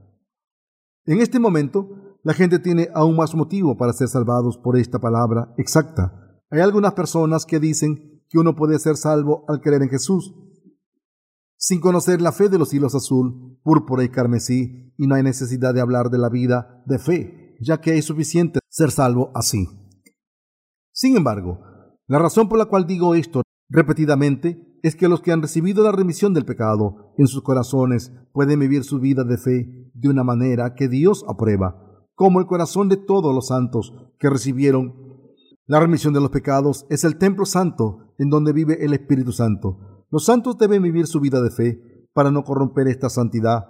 [1.05, 5.53] En este momento, la gente tiene aún más motivo para ser salvados por esta palabra
[5.59, 6.41] exacta.
[6.51, 10.35] Hay algunas personas que dicen que uno puede ser salvo al creer en Jesús,
[11.59, 15.75] sin conocer la fe de los hilos azul, púrpura y carmesí, y no hay necesidad
[15.75, 19.69] de hablar de la vida de fe, ya que es suficiente ser salvo así.
[20.91, 21.74] Sin embargo,
[22.07, 25.93] la razón por la cual digo esto repetidamente es que los que han recibido la
[25.93, 30.75] remisión del pecado en sus corazones pueden vivir su vida de fe de una manera
[30.75, 31.85] que Dios aprueba
[32.15, 34.95] como el corazón de todos los santos que recibieron
[35.67, 40.05] la remisión de los pecados, es el templo santo en donde vive el Espíritu Santo.
[40.11, 41.81] Los santos deben vivir su vida de fe
[42.13, 43.65] para no corromper esta santidad.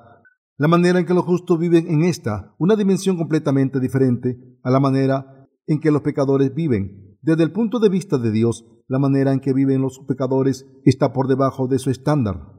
[0.59, 4.81] La manera en que los justos viven en esta, una dimensión completamente diferente a la
[4.81, 7.14] manera en que los pecadores viven.
[7.25, 11.15] Desde el punto de vista de Dios, la manera en que viven los pecadores está
[11.15, 12.53] por debajo de su estándar.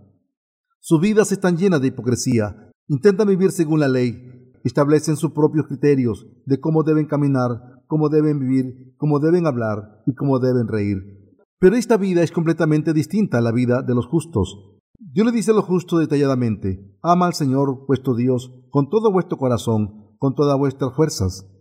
[0.80, 2.72] Sus vidas están llenas de hipocresía.
[2.88, 8.40] Intentan vivir según la ley, establecen sus propios criterios de cómo deben caminar, cómo deben
[8.40, 10.98] vivir, cómo deben hablar y cómo deben reír.
[11.60, 14.80] Pero esta vida es completamente distinta a la vida de los justos.
[14.98, 19.38] Dios le dice a los justos detalladamente, ama al Señor vuestro Dios con todo vuestro
[19.38, 21.55] corazón, con todas vuestras fuerzas,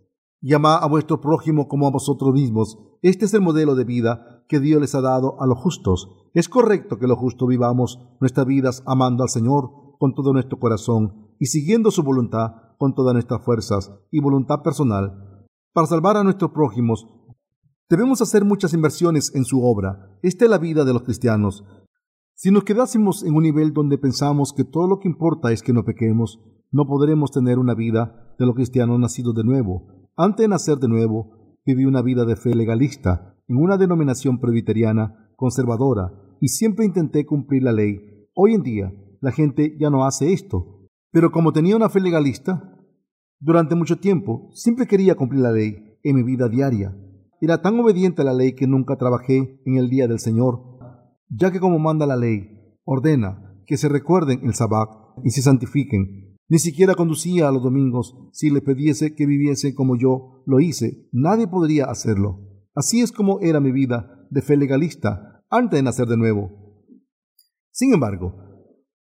[0.46, 2.78] y a vuestro prójimo como a vosotros mismos.
[3.00, 6.10] Este es el modelo de vida que Dios les ha dado a los justos.
[6.34, 11.30] Es correcto que los justos vivamos nuestras vidas amando al Señor con todo nuestro corazón
[11.38, 16.50] y siguiendo su voluntad con todas nuestras fuerzas y voluntad personal para salvar a nuestros
[16.50, 17.08] prójimos.
[17.88, 20.18] Debemos hacer muchas inversiones en su obra.
[20.20, 21.64] Esta es la vida de los cristianos.
[22.34, 25.72] Si nos quedásemos en un nivel donde pensamos que todo lo que importa es que
[25.72, 26.38] no pequemos,
[26.70, 30.03] no podremos tener una vida de los cristianos nacidos de nuevo.
[30.16, 35.32] Antes de nacer de nuevo, viví una vida de fe legalista en una denominación presbiteriana
[35.36, 38.28] conservadora y siempre intenté cumplir la ley.
[38.32, 40.86] Hoy en día, la gente ya no hace esto.
[41.10, 42.62] Pero como tenía una fe legalista,
[43.40, 46.96] durante mucho tiempo siempre quería cumplir la ley en mi vida diaria.
[47.40, 50.60] Era tan obediente a la ley que nunca trabajé en el día del Señor,
[51.28, 54.88] ya que como manda la ley, ordena que se recuerden el sabbat
[55.24, 56.23] y se santifiquen.
[56.48, 58.14] Ni siquiera conducía a los domingos.
[58.32, 62.40] Si le pidiese que viviese como yo lo hice, nadie podría hacerlo.
[62.74, 66.50] Así es como era mi vida de fe legalista antes de nacer de nuevo.
[67.70, 68.34] Sin embargo,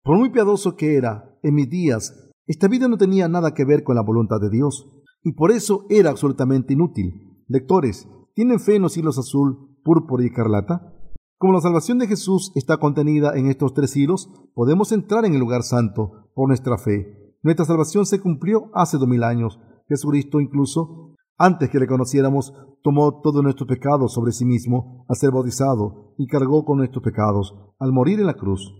[0.03, 3.83] por muy piadoso que era en mis días, esta vida no tenía nada que ver
[3.83, 4.87] con la voluntad de Dios,
[5.23, 7.13] y por eso era absolutamente inútil.
[7.47, 10.93] Lectores, ¿tienen fe en los hilos azul, púrpura y escarlata?
[11.37, 15.39] Como la salvación de Jesús está contenida en estos tres hilos, podemos entrar en el
[15.39, 17.22] lugar santo por nuestra fe.
[17.43, 19.59] Nuestra salvación se cumplió hace dos mil años.
[19.87, 25.31] Jesucristo incluso, antes que le conociéramos, tomó todos nuestros pecados sobre sí mismo al ser
[25.31, 28.73] bautizado y cargó con nuestros pecados al morir en la cruz.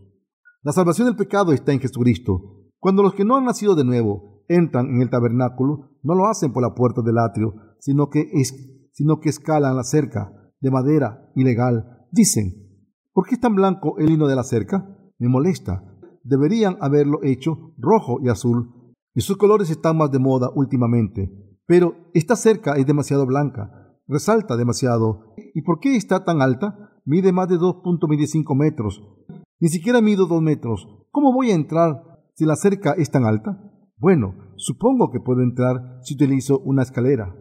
[0.61, 2.69] La salvación del pecado está en Jesucristo.
[2.79, 6.53] Cuando los que no han nacido de nuevo entran en el tabernáculo, no lo hacen
[6.53, 8.31] por la puerta del atrio, sino que,
[8.91, 12.53] sino que escalan la cerca de madera ilegal Dicen,
[13.11, 14.87] ¿por qué es tan blanco el hino de la cerca?
[15.17, 15.83] Me molesta.
[16.23, 18.95] Deberían haberlo hecho rojo y azul.
[19.13, 21.31] Y sus colores están más de moda últimamente.
[21.65, 23.71] Pero esta cerca es demasiado blanca.
[24.07, 25.33] Resalta demasiado.
[25.53, 26.99] ¿Y por qué está tan alta?
[27.05, 29.01] Mide más de 2.25 metros.
[29.59, 30.87] Ni siquiera mido 2 metros.
[31.11, 32.01] ¿Cómo voy a entrar
[32.33, 33.61] si la cerca es tan alta?
[33.97, 37.35] Bueno, supongo que puedo entrar si utilizo una escalera.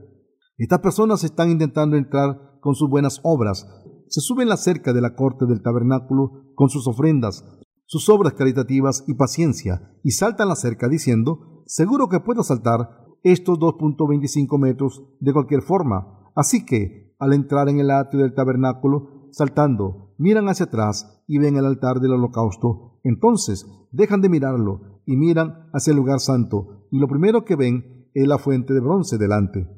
[0.59, 3.67] Estas personas están intentando entrar con sus buenas obras,
[4.09, 7.45] se suben la cerca de la corte del tabernáculo con sus ofrendas,
[7.93, 12.89] sus obras caritativas y paciencia, y saltan la cerca diciendo, seguro que puedo saltar
[13.23, 16.31] estos 2.25 metros de cualquier forma.
[16.35, 21.59] Así que, al entrar en el atrio del tabernáculo, saltando, miran hacia atrás y ven
[21.59, 22.99] el altar del holocausto.
[23.05, 28.09] Entonces, dejan de mirarlo y miran hacia el lugar santo, y lo primero que ven
[28.15, 29.69] es la fuente de bronce delante.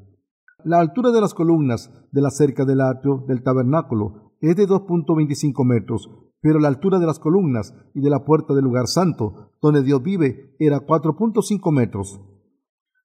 [0.63, 5.65] La altura de las columnas de la cerca del atrio del tabernáculo es de 2.25
[5.65, 6.09] metros,
[6.45, 10.03] pero la altura de las columnas y de la puerta del lugar santo, donde Dios
[10.03, 12.21] vive, era 4.5 metros.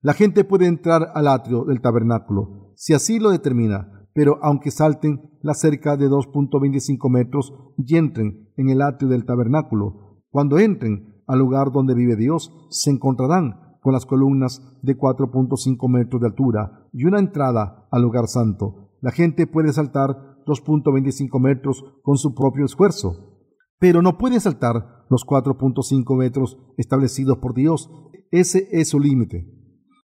[0.01, 5.21] La gente puede entrar al atrio del tabernáculo, si así lo determina, pero aunque salten
[5.41, 11.39] la cerca de 2.25 metros y entren en el atrio del tabernáculo, cuando entren al
[11.39, 17.05] lugar donde vive Dios, se encontrarán con las columnas de 4.5 metros de altura y
[17.05, 18.89] una entrada al lugar santo.
[18.99, 23.39] La gente puede saltar 2.25 metros con su propio esfuerzo,
[23.79, 27.89] pero no puede saltar los 4.5 metros establecidos por Dios.
[28.31, 29.47] Ese es su límite.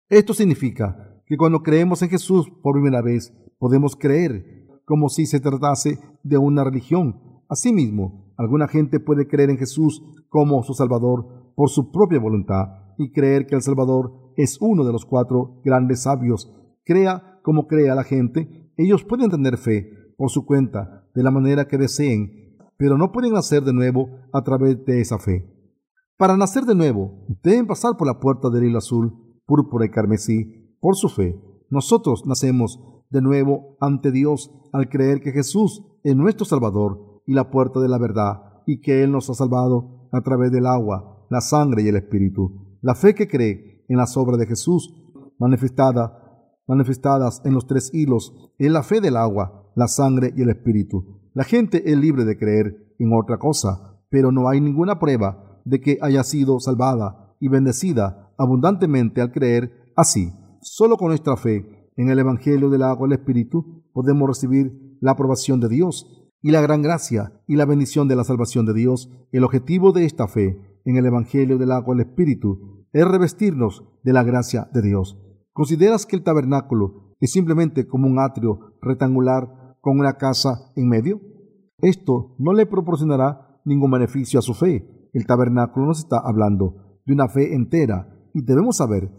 [0.09, 5.39] Esto significa que cuando creemos en Jesús por primera vez, podemos creer como si se
[5.39, 7.41] tratase de una religión.
[7.49, 13.11] Asimismo, alguna gente puede creer en Jesús como su Salvador por su propia voluntad y
[13.11, 16.53] creer que el Salvador es uno de los cuatro grandes sabios.
[16.85, 21.67] Crea como crea la gente, ellos pueden tener fe, por su cuenta, de la manera
[21.67, 25.45] que deseen, pero no pueden nacer de nuevo a través de esa fe.
[26.17, 29.13] Para nacer de nuevo, deben pasar por la puerta del hilo azul,
[29.45, 31.39] púrpura y carmesí, por su fe.
[31.69, 37.49] Nosotros nacemos de nuevo ante Dios al creer que Jesús es nuestro Salvador y la
[37.49, 41.41] puerta de la verdad, y que Él nos ha salvado a través del agua, la
[41.41, 42.77] sangre y el Espíritu.
[42.81, 44.93] La fe que cree en las obras de Jesús,
[45.39, 50.49] manifestada, manifestadas en los tres hilos, es la fe del agua, la sangre y el
[50.49, 51.21] espíritu.
[51.33, 55.79] La gente es libre de creer en otra cosa, pero no hay ninguna prueba de
[55.79, 60.33] que haya sido salvada y bendecida abundantemente al creer así.
[60.61, 65.11] Solo con nuestra fe en el Evangelio del agua y el Espíritu podemos recibir la
[65.11, 69.11] aprobación de Dios y la gran gracia y la bendición de la salvación de Dios.
[69.31, 73.83] El objetivo de esta fe en el Evangelio del agua y el Espíritu es revestirnos
[74.03, 75.19] de la gracia de Dios.
[75.53, 81.21] ¿Consideras que el tabernáculo es simplemente como un atrio rectangular con una casa en medio?
[81.79, 85.09] Esto no le proporcionará ningún beneficio a su fe.
[85.13, 89.11] El tabernáculo nos está hablando de una fe entera y debemos saber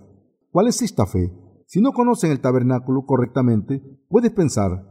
[0.51, 1.32] cuál es esta fe.
[1.66, 4.86] Si no conocen el tabernáculo correctamente, puedes pensar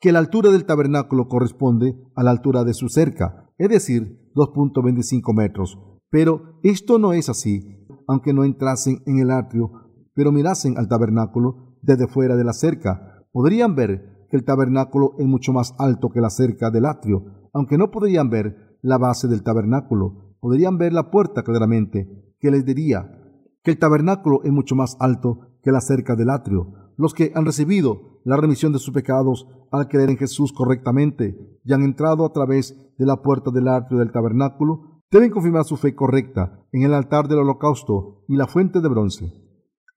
[0.00, 5.34] que la altura del tabernáculo corresponde a la altura de su cerca, es decir, 2.25
[5.34, 5.78] metros.
[6.10, 9.70] Pero esto no es así, aunque no entrasen en el atrio,
[10.14, 15.52] pero mirasen al tabernáculo desde fuera de la cerca, podrían ver el tabernáculo es mucho
[15.52, 20.36] más alto que la cerca del atrio, aunque no podrían ver la base del tabernáculo,
[20.40, 23.18] podrían ver la puerta claramente, que les diría
[23.62, 26.72] que el tabernáculo es mucho más alto que la cerca del atrio.
[26.96, 31.72] Los que han recibido la remisión de sus pecados al creer en Jesús correctamente y
[31.72, 35.94] han entrado a través de la puerta del atrio del tabernáculo, deben confirmar su fe
[35.94, 39.32] correcta en el altar del holocausto y la fuente de bronce.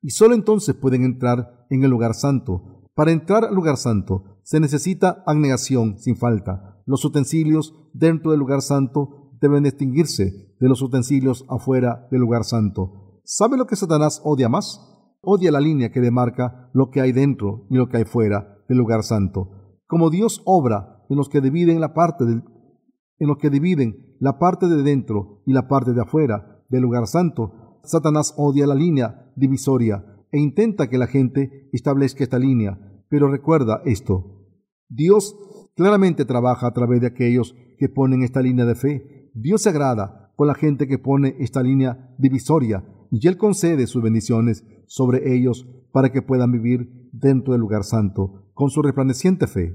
[0.01, 4.59] Y sólo entonces pueden entrar en el lugar santo, para entrar al lugar santo se
[4.59, 6.81] necesita abnegación sin falta.
[6.85, 13.19] Los utensilios dentro del lugar santo deben distinguirse de los utensilios afuera del lugar santo.
[13.25, 14.79] ¿Sabe lo que Satanás odia más?
[15.21, 18.77] Odia la línea que demarca lo que hay dentro y lo que hay fuera del
[18.77, 19.77] lugar santo.
[19.87, 24.67] Como Dios obra en los que dividen la parte en los que dividen la parte
[24.67, 30.14] de dentro y la parte de afuera del lugar santo, Satanás odia la línea divisoria
[30.35, 32.77] e intenta que la gente establezca esta línea.
[33.07, 34.43] Pero recuerda esto.
[34.89, 35.33] Dios
[35.77, 39.31] claramente trabaja a través de aquellos que ponen esta línea de fe.
[39.33, 44.03] Dios se agrada con la gente que pone esta línea divisoria y Él concede sus
[44.03, 49.73] bendiciones sobre ellos para que puedan vivir dentro del lugar santo con su resplandeciente fe.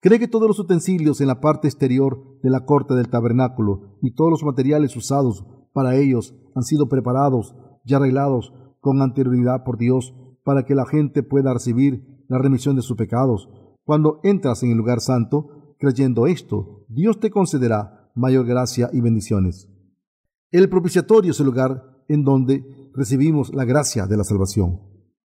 [0.00, 4.12] Cree que todos los utensilios en la parte exterior de la corte del tabernáculo y
[4.12, 7.54] todos los materiales usados para ellos han sido preparados
[7.84, 8.52] y arreglados
[8.84, 13.48] con anterioridad por Dios para que la gente pueda recibir la remisión de sus pecados.
[13.82, 19.70] Cuando entras en el lugar santo, creyendo esto, Dios te concederá mayor gracia y bendiciones.
[20.50, 22.62] El propiciatorio es el lugar en donde
[22.92, 24.82] recibimos la gracia de la salvación.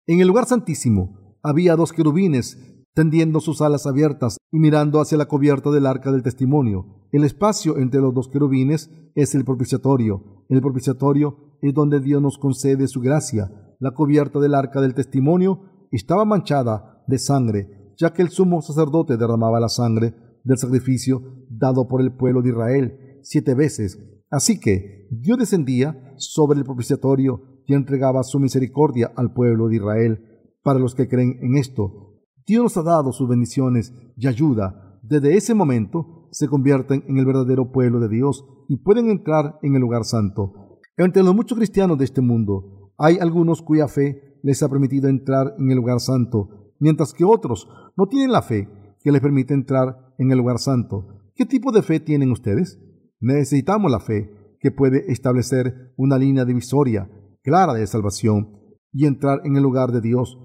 [0.06, 2.58] En el lugar santísimo había dos querubines
[2.94, 7.08] tendiendo sus alas abiertas y mirando hacia la cubierta del arca del testimonio.
[7.12, 10.46] El espacio entre los dos querubines es el propiciatorio.
[10.48, 13.50] El propiciatorio es donde Dios nos concede su gracia.
[13.78, 19.16] La cubierta del arca del testimonio estaba manchada de sangre, ya que el sumo sacerdote
[19.16, 20.14] derramaba la sangre
[20.44, 23.98] del sacrificio dado por el pueblo de Israel siete veces.
[24.30, 30.24] Así que Dios descendía sobre el propiciatorio y entregaba su misericordia al pueblo de Israel.
[30.62, 34.98] Para los que creen en esto, Dios nos ha dado sus bendiciones y ayuda.
[35.02, 39.76] Desde ese momento se convierten en el verdadero pueblo de Dios y pueden entrar en
[39.76, 40.63] el lugar santo.
[40.96, 45.54] Entre los muchos cristianos de este mundo hay algunos cuya fe les ha permitido entrar
[45.58, 48.68] en el lugar santo, mientras que otros no tienen la fe
[49.00, 51.32] que les permite entrar en el lugar santo.
[51.34, 52.80] ¿Qué tipo de fe tienen ustedes?
[53.20, 54.30] Necesitamos la fe
[54.60, 57.10] que puede establecer una línea divisoria
[57.42, 58.60] clara de salvación
[58.92, 60.38] y entrar en el lugar de Dios,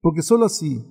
[0.00, 0.84] porque sólo así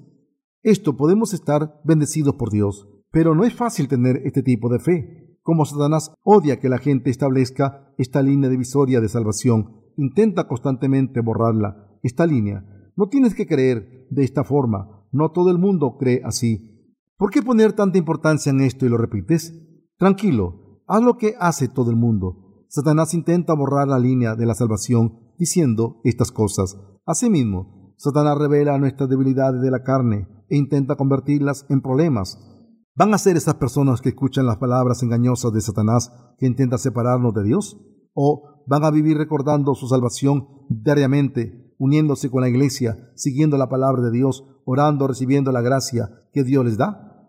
[0.63, 5.24] esto podemos estar bendecidos por Dios, pero no es fácil tener este tipo de fe.
[5.45, 11.99] Como Satanás odia que la gente establezca esta línea divisoria de salvación, intenta constantemente borrarla.
[12.01, 12.65] Esta línea.
[12.95, 15.05] No tienes que creer de esta forma.
[15.11, 16.89] No todo el mundo cree así.
[17.15, 19.53] ¿Por qué poner tanta importancia en esto y lo repites?
[19.99, 22.65] Tranquilo, haz lo que hace todo el mundo.
[22.67, 26.75] Satanás intenta borrar la línea de la salvación diciendo estas cosas.
[27.05, 32.54] Asimismo, Satanás revela nuestras debilidades de la carne e intenta convertirlas en problemas.
[32.97, 37.33] ¿Van a ser esas personas que escuchan las palabras engañosas de Satanás que intenta separarnos
[37.33, 37.77] de Dios?
[38.13, 44.01] ¿O van a vivir recordando su salvación diariamente, uniéndose con la iglesia, siguiendo la palabra
[44.01, 47.27] de Dios, orando, recibiendo la gracia que Dios les da?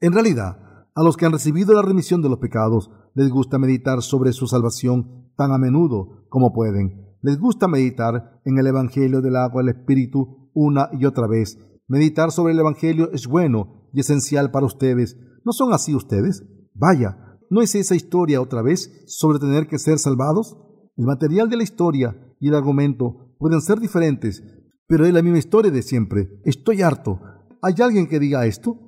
[0.00, 0.58] En realidad,
[0.94, 4.46] a los que han recibido la remisión de los pecados, les gusta meditar sobre su
[4.46, 7.16] salvación tan a menudo como pueden.
[7.22, 11.56] Les gusta meditar en el Evangelio del agua del Espíritu una y otra vez,
[11.88, 15.16] Meditar sobre el Evangelio es bueno esencial para ustedes.
[15.44, 16.44] ¿No son así ustedes?
[16.74, 20.56] Vaya, ¿no es esa historia otra vez sobre tener que ser salvados?
[20.96, 24.42] El material de la historia y el argumento pueden ser diferentes,
[24.86, 26.40] pero es la misma historia de siempre.
[26.44, 27.20] Estoy harto.
[27.62, 28.78] ¿Hay alguien que diga esto?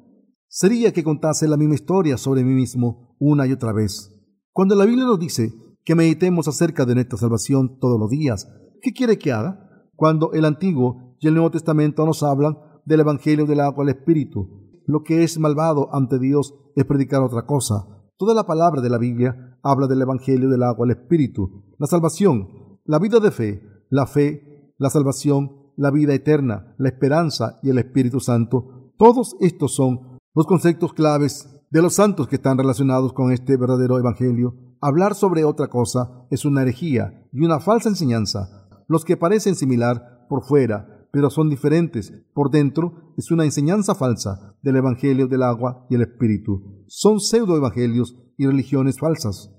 [0.49, 4.15] Sería que contase la misma historia sobre mí mismo una y otra vez.
[4.53, 5.53] Cuando la Biblia nos dice
[5.85, 8.49] que meditemos acerca de nuestra salvación todos los días,
[8.81, 9.61] ¿qué quiere que haga?
[9.95, 14.68] Cuando el Antiguo y el Nuevo Testamento nos hablan del Evangelio del agua al Espíritu.
[14.89, 17.87] Lo que es malvado ante Dios es predicar otra cosa.
[18.17, 21.75] Toda la palabra de la Biblia habla del Evangelio del agua al Espíritu.
[21.77, 27.61] La salvación, la vida de fe, la fe, la salvación, la vida eterna, la esperanza
[27.63, 28.95] y el Espíritu Santo.
[28.97, 33.99] Todos estos son los conceptos claves de los santos que están relacionados con este verdadero
[33.99, 34.55] Evangelio.
[34.81, 38.67] Hablar sobre otra cosa es una herejía y una falsa enseñanza.
[38.87, 42.13] Los que parecen similar por fuera pero son diferentes.
[42.33, 46.85] Por dentro es una enseñanza falsa del Evangelio del agua y el Espíritu.
[46.87, 49.53] Son pseudoevangelios y religiones falsas.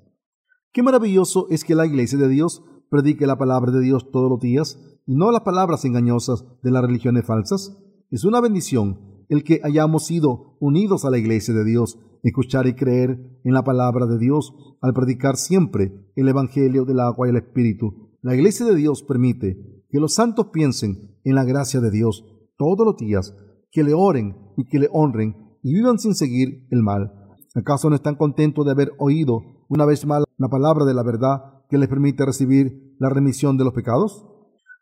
[0.72, 4.40] Qué maravilloso es que la Iglesia de Dios predique la palabra de Dios todos los
[4.40, 7.77] días y no las palabras engañosas de las religiones falsas.
[8.10, 12.73] Es una bendición el que hayamos sido unidos a la Iglesia de Dios, escuchar y
[12.73, 17.36] creer en la palabra de Dios al predicar siempre el Evangelio del agua y el
[17.36, 18.15] Espíritu.
[18.22, 19.57] La Iglesia de Dios permite
[19.90, 22.25] que los santos piensen en la gracia de Dios
[22.57, 23.33] todos los días,
[23.71, 27.13] que le oren y que le honren y vivan sin seguir el mal.
[27.55, 31.63] ¿Acaso no están contentos de haber oído una vez más la palabra de la verdad
[31.69, 34.25] que les permite recibir la remisión de los pecados?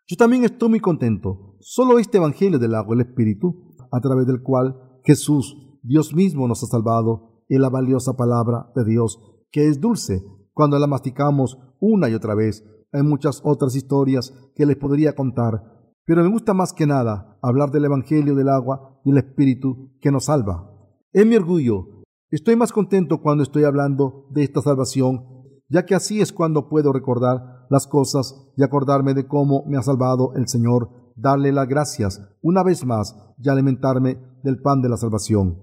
[0.08, 1.58] Yo también estoy muy contento.
[1.60, 6.48] Solo este Evangelio del agua y el Espíritu, a través del cual Jesús, Dios mismo,
[6.48, 9.20] nos ha salvado, es la valiosa palabra de Dios,
[9.52, 10.24] que es dulce
[10.54, 12.64] cuando la masticamos una y otra vez.
[12.92, 15.77] Hay muchas otras historias que les podría contar,
[16.08, 20.10] pero me gusta más que nada hablar del Evangelio del agua y el Espíritu que
[20.10, 20.72] nos salva.
[21.12, 22.06] Es mi orgullo.
[22.32, 25.26] Estoy más contento cuando estoy hablando de esta salvación,
[25.68, 29.82] ya que así es cuando puedo recordar las cosas y acordarme de cómo me ha
[29.82, 34.96] salvado el Señor, darle las gracias una vez más y alimentarme del pan de la
[34.96, 35.62] salvación.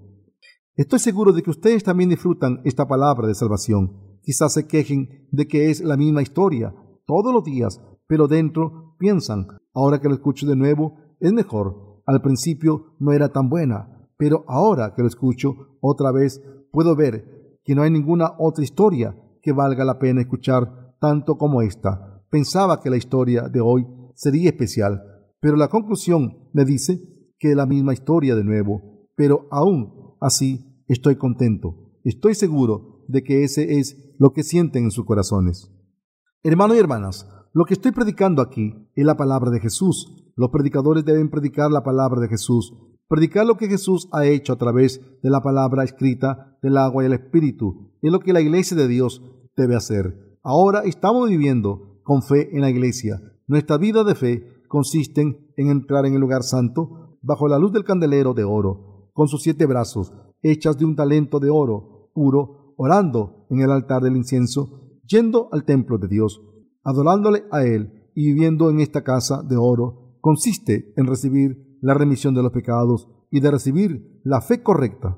[0.75, 4.19] Estoy seguro de que ustedes también disfrutan esta palabra de salvación.
[4.21, 6.75] Quizás se quejen de que es la misma historia
[7.07, 12.01] todos los días, pero dentro piensan, ahora que lo escucho de nuevo, es mejor.
[12.05, 16.41] Al principio no era tan buena, pero ahora que lo escucho otra vez,
[16.71, 21.61] puedo ver que no hay ninguna otra historia que valga la pena escuchar tanto como
[21.61, 22.23] esta.
[22.29, 25.01] Pensaba que la historia de hoy sería especial,
[25.39, 26.99] pero la conclusión me dice
[27.37, 31.93] que es la misma historia de nuevo, pero aún así estoy contento.
[32.03, 35.71] Estoy seguro de que ese es lo que sienten en sus corazones.
[36.43, 40.13] Hermanos y hermanas, lo que estoy predicando aquí es la palabra de Jesús.
[40.35, 42.73] Los predicadores deben predicar la palabra de Jesús,
[43.07, 47.05] predicar lo que Jesús ha hecho a través de la palabra escrita del agua y
[47.05, 47.93] el espíritu.
[48.01, 49.21] Es lo que la iglesia de Dios
[49.55, 50.37] debe hacer.
[50.43, 53.21] Ahora estamos viviendo con fe en la iglesia.
[53.47, 57.85] Nuestra vida de fe consiste en entrar en el lugar santo bajo la luz del
[57.85, 60.11] candelero de oro, con sus siete brazos,
[60.41, 65.63] hechas de un talento de oro puro, orando en el altar del incienso yendo al
[65.63, 66.41] templo de Dios,
[66.85, 72.33] adorándole a Él y viviendo en esta casa de oro, consiste en recibir la remisión
[72.33, 75.17] de los pecados y de recibir la fe correcta.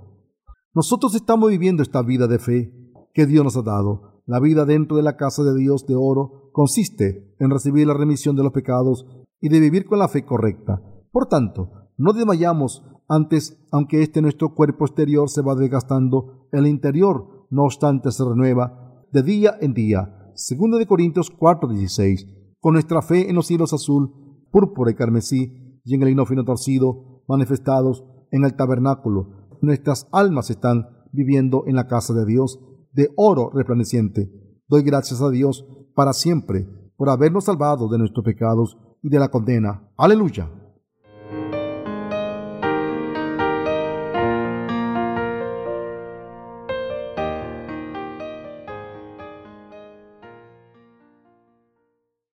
[0.73, 2.73] Nosotros estamos viviendo esta vida de fe
[3.13, 4.23] que Dios nos ha dado.
[4.25, 8.35] La vida dentro de la casa de Dios de oro consiste en recibir la remisión
[8.35, 9.05] de los pecados
[9.39, 10.81] y de vivir con la fe correcta.
[11.11, 17.47] Por tanto, no desmayamos antes, aunque este nuestro cuerpo exterior se va desgastando, el interior,
[17.49, 20.26] no obstante, se renueva de día en día.
[20.37, 22.27] Segunda de Corintios 4:16.
[22.59, 24.13] Con nuestra fe en los cielos azul,
[24.51, 30.51] púrpura y carmesí, y en el hino fino torcido, manifestados en el tabernáculo, nuestras almas
[30.51, 32.59] están viviendo en la casa de Dios,
[32.93, 34.29] de oro resplandeciente.
[34.67, 35.65] Doy gracias a Dios
[35.95, 39.89] para siempre por habernos salvado de nuestros pecados y de la condena.
[39.97, 40.51] Aleluya.